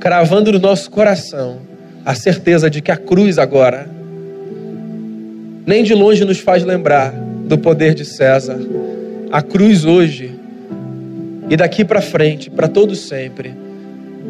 cravando 0.00 0.52
no 0.52 0.58
nosso 0.58 0.90
coração 0.90 1.58
a 2.04 2.14
certeza 2.14 2.70
de 2.70 2.80
que 2.80 2.90
a 2.90 2.96
cruz 2.96 3.38
agora 3.38 3.88
nem 5.66 5.82
de 5.82 5.94
longe 5.94 6.24
nos 6.24 6.38
faz 6.38 6.64
lembrar 6.64 7.12
do 7.12 7.58
poder 7.58 7.94
de 7.94 8.04
César. 8.04 8.58
A 9.30 9.42
cruz 9.42 9.84
hoje 9.84 10.32
e 11.50 11.56
daqui 11.56 11.84
para 11.84 12.00
frente, 12.00 12.48
para 12.50 12.68
todo 12.68 12.94
sempre, 12.94 13.54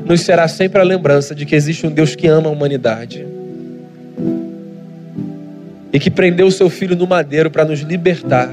nos 0.05 0.23
será 0.23 0.49
sempre 0.49 0.81
a 0.81 0.85
lembrança 0.85 1.35
de 1.35 1.47
que 1.47 1.55
existe 1.55 1.87
um 1.87 1.91
Deus 1.91 2.17
que 2.17 2.27
ama 2.27 2.49
a 2.49 2.53
humanidade 2.53 3.27
e 5.93 5.99
que 5.99 6.11
prendeu 6.11 6.47
o 6.47 6.53
seu 6.53 6.69
filho 6.69 6.97
no 6.97 7.07
madeiro 7.07 7.51
para 7.51 7.65
nos 7.65 7.81
libertar 7.81 8.51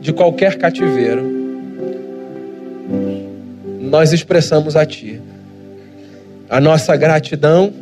de 0.00 0.12
qualquer 0.12 0.56
cativeiro, 0.56 1.22
nós 3.80 4.12
expressamos 4.12 4.76
a 4.76 4.84
Ti 4.84 5.20
a 6.48 6.60
nossa 6.60 6.96
gratidão 6.96 7.72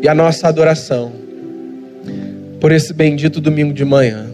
e 0.00 0.08
a 0.08 0.14
nossa 0.14 0.48
adoração 0.48 1.10
por 2.60 2.70
esse 2.72 2.92
bendito 2.94 3.40
domingo 3.40 3.72
de 3.72 3.84
manhã. 3.84 4.26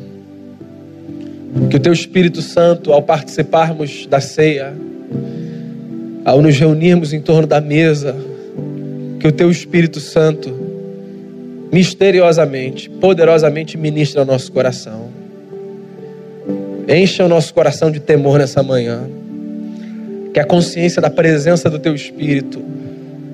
Que 1.69 1.77
o 1.77 1.81
Teu 1.81 1.93
Espírito 1.93 2.43
Santo, 2.43 2.93
ao 2.93 3.03
participarmos 3.03 4.07
da 4.07 4.21
ceia, 4.21 4.73
ao 6.25 6.41
nos 6.41 6.57
reunirmos 6.57 7.13
em 7.13 7.21
torno 7.21 7.47
da 7.47 7.61
mesa, 7.61 8.15
que 9.19 9.27
o 9.27 9.33
Teu 9.33 9.51
Espírito 9.51 9.99
Santo 10.01 10.69
misteriosamente, 11.73 12.91
poderosamente 12.91 13.77
ministre 13.77 14.21
ao 14.21 14.27
nosso 14.27 14.53
coração. 14.53 15.09
Encha 16.89 17.25
o 17.25 17.29
nosso 17.29 17.55
coração 17.55 17.91
de 17.91 18.01
temor 18.01 18.39
nessa 18.39 18.63
manhã. 18.63 19.09
Que 20.35 20.41
a 20.41 20.45
consciência 20.45 21.01
da 21.01 21.11
presença 21.11 21.71
do 21.71 21.79
Teu 21.79 21.95
Espírito 21.95 22.61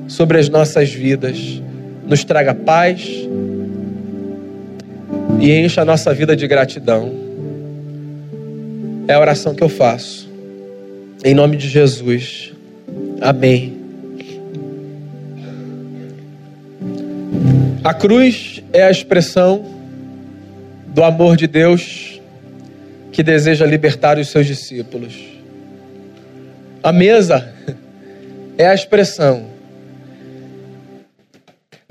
sobre 0.09 0.39
as 0.39 0.49
nossas 0.49 0.93
vidas 0.93 1.61
nos 2.07 2.25
traga 2.25 2.55
paz 2.55 3.09
e 5.41 5.53
encha 5.53 5.83
a 5.83 5.85
nossa 5.85 6.15
vida 6.15 6.37
de 6.37 6.47
gratidão. 6.47 7.13
É 9.09 9.15
a 9.15 9.21
oração 9.21 9.55
que 9.55 9.63
eu 9.63 9.69
faço. 9.69 10.29
Em 11.25 11.35
nome 11.35 11.57
de 11.57 11.69
Jesus. 11.69 12.53
Amém. 13.21 13.77
A 17.83 17.95
cruz 17.95 18.63
é 18.73 18.83
a 18.83 18.91
expressão 18.91 19.65
do 20.89 21.03
amor 21.05 21.37
de 21.37 21.47
Deus 21.47 22.21
que 23.13 23.23
deseja 23.23 23.65
libertar 23.65 24.19
os 24.19 24.29
seus 24.29 24.47
discípulos. 24.47 25.15
A 26.83 26.93
mesa 26.93 27.53
é 28.59 28.67
a 28.67 28.75
expressão 28.75 29.56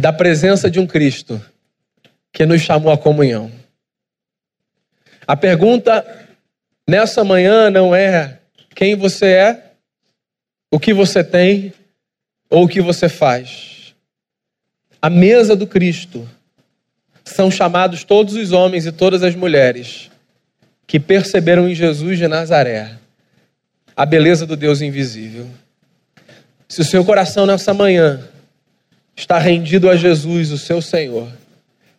da 0.06 0.14
presença 0.14 0.70
de 0.70 0.80
um 0.80 0.86
Cristo 0.86 1.44
que 2.32 2.46
nos 2.46 2.62
chamou 2.62 2.94
à 2.94 2.98
comunhão. 2.98 3.52
A 5.26 5.36
pergunta 5.36 6.06
nessa 6.88 7.24
manhã 7.24 7.72
não 7.72 7.96
é 7.96 8.38
quem 8.76 8.96
você 8.96 9.26
é, 9.26 9.72
o 10.70 10.80
que 10.80 10.94
você 10.94 11.24
tem 11.24 11.74
ou 12.52 12.66
o 12.66 12.68
que 12.68 12.84
você 12.84 13.10
faz 13.10 13.96
a 15.02 15.10
mesa 15.10 15.56
do 15.56 15.66
Cristo, 15.66 16.30
são 17.24 17.50
chamados 17.50 18.04
todos 18.04 18.36
os 18.36 18.52
homens 18.52 18.86
e 18.86 18.92
todas 18.92 19.24
as 19.24 19.34
mulheres 19.34 20.12
que 20.86 21.00
perceberam 21.00 21.68
em 21.68 21.74
Jesus 21.74 22.20
de 22.20 22.28
Nazaré 22.28 22.92
a 23.98 24.06
beleza 24.06 24.46
do 24.46 24.56
Deus 24.56 24.82
invisível. 24.82 25.50
Se 26.70 26.82
o 26.82 26.86
seu 26.86 27.04
coração 27.04 27.48
nessa 27.48 27.74
manhã 27.74 28.35
está 29.16 29.38
rendido 29.40 29.90
a 29.90 29.96
Jesus, 29.96 30.52
o 30.52 30.58
seu 30.58 30.82
Senhor, 30.82 31.32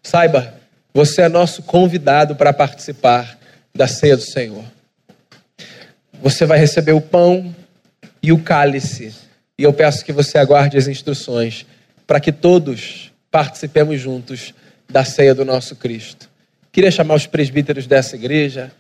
saiba, 0.03 0.55
você 0.93 1.23
é 1.23 1.29
nosso 1.29 1.63
convidado 1.63 2.37
para 2.37 2.53
participar 2.53 3.39
da 3.75 3.87
ceia 3.87 4.17
do 4.17 4.23
Senhor. 4.23 4.65
Você 6.23 6.47
vai 6.47 6.59
receber 6.59 6.93
o 6.93 7.01
pão 7.01 7.55
e 8.23 8.33
o 8.33 8.39
cálice, 8.39 9.15
e 9.59 9.63
eu 9.63 9.73
peço 9.73 10.05
que 10.05 10.13
você 10.13 10.39
aguarde 10.39 10.77
as 10.77 10.89
instruções 10.89 11.67
para 12.07 12.21
que 12.21 12.33
todos 12.33 13.13
participemos 13.31 14.01
juntos 14.01 14.55
da 14.89 15.05
ceia 15.05 15.35
do 15.35 15.45
nosso 15.45 15.77
Cristo. 15.77 16.29
Queria 16.73 16.91
chamar 16.91 17.15
os 17.15 17.27
presbíteros 17.27 17.87
dessa 17.87 18.17
igreja 18.17 18.73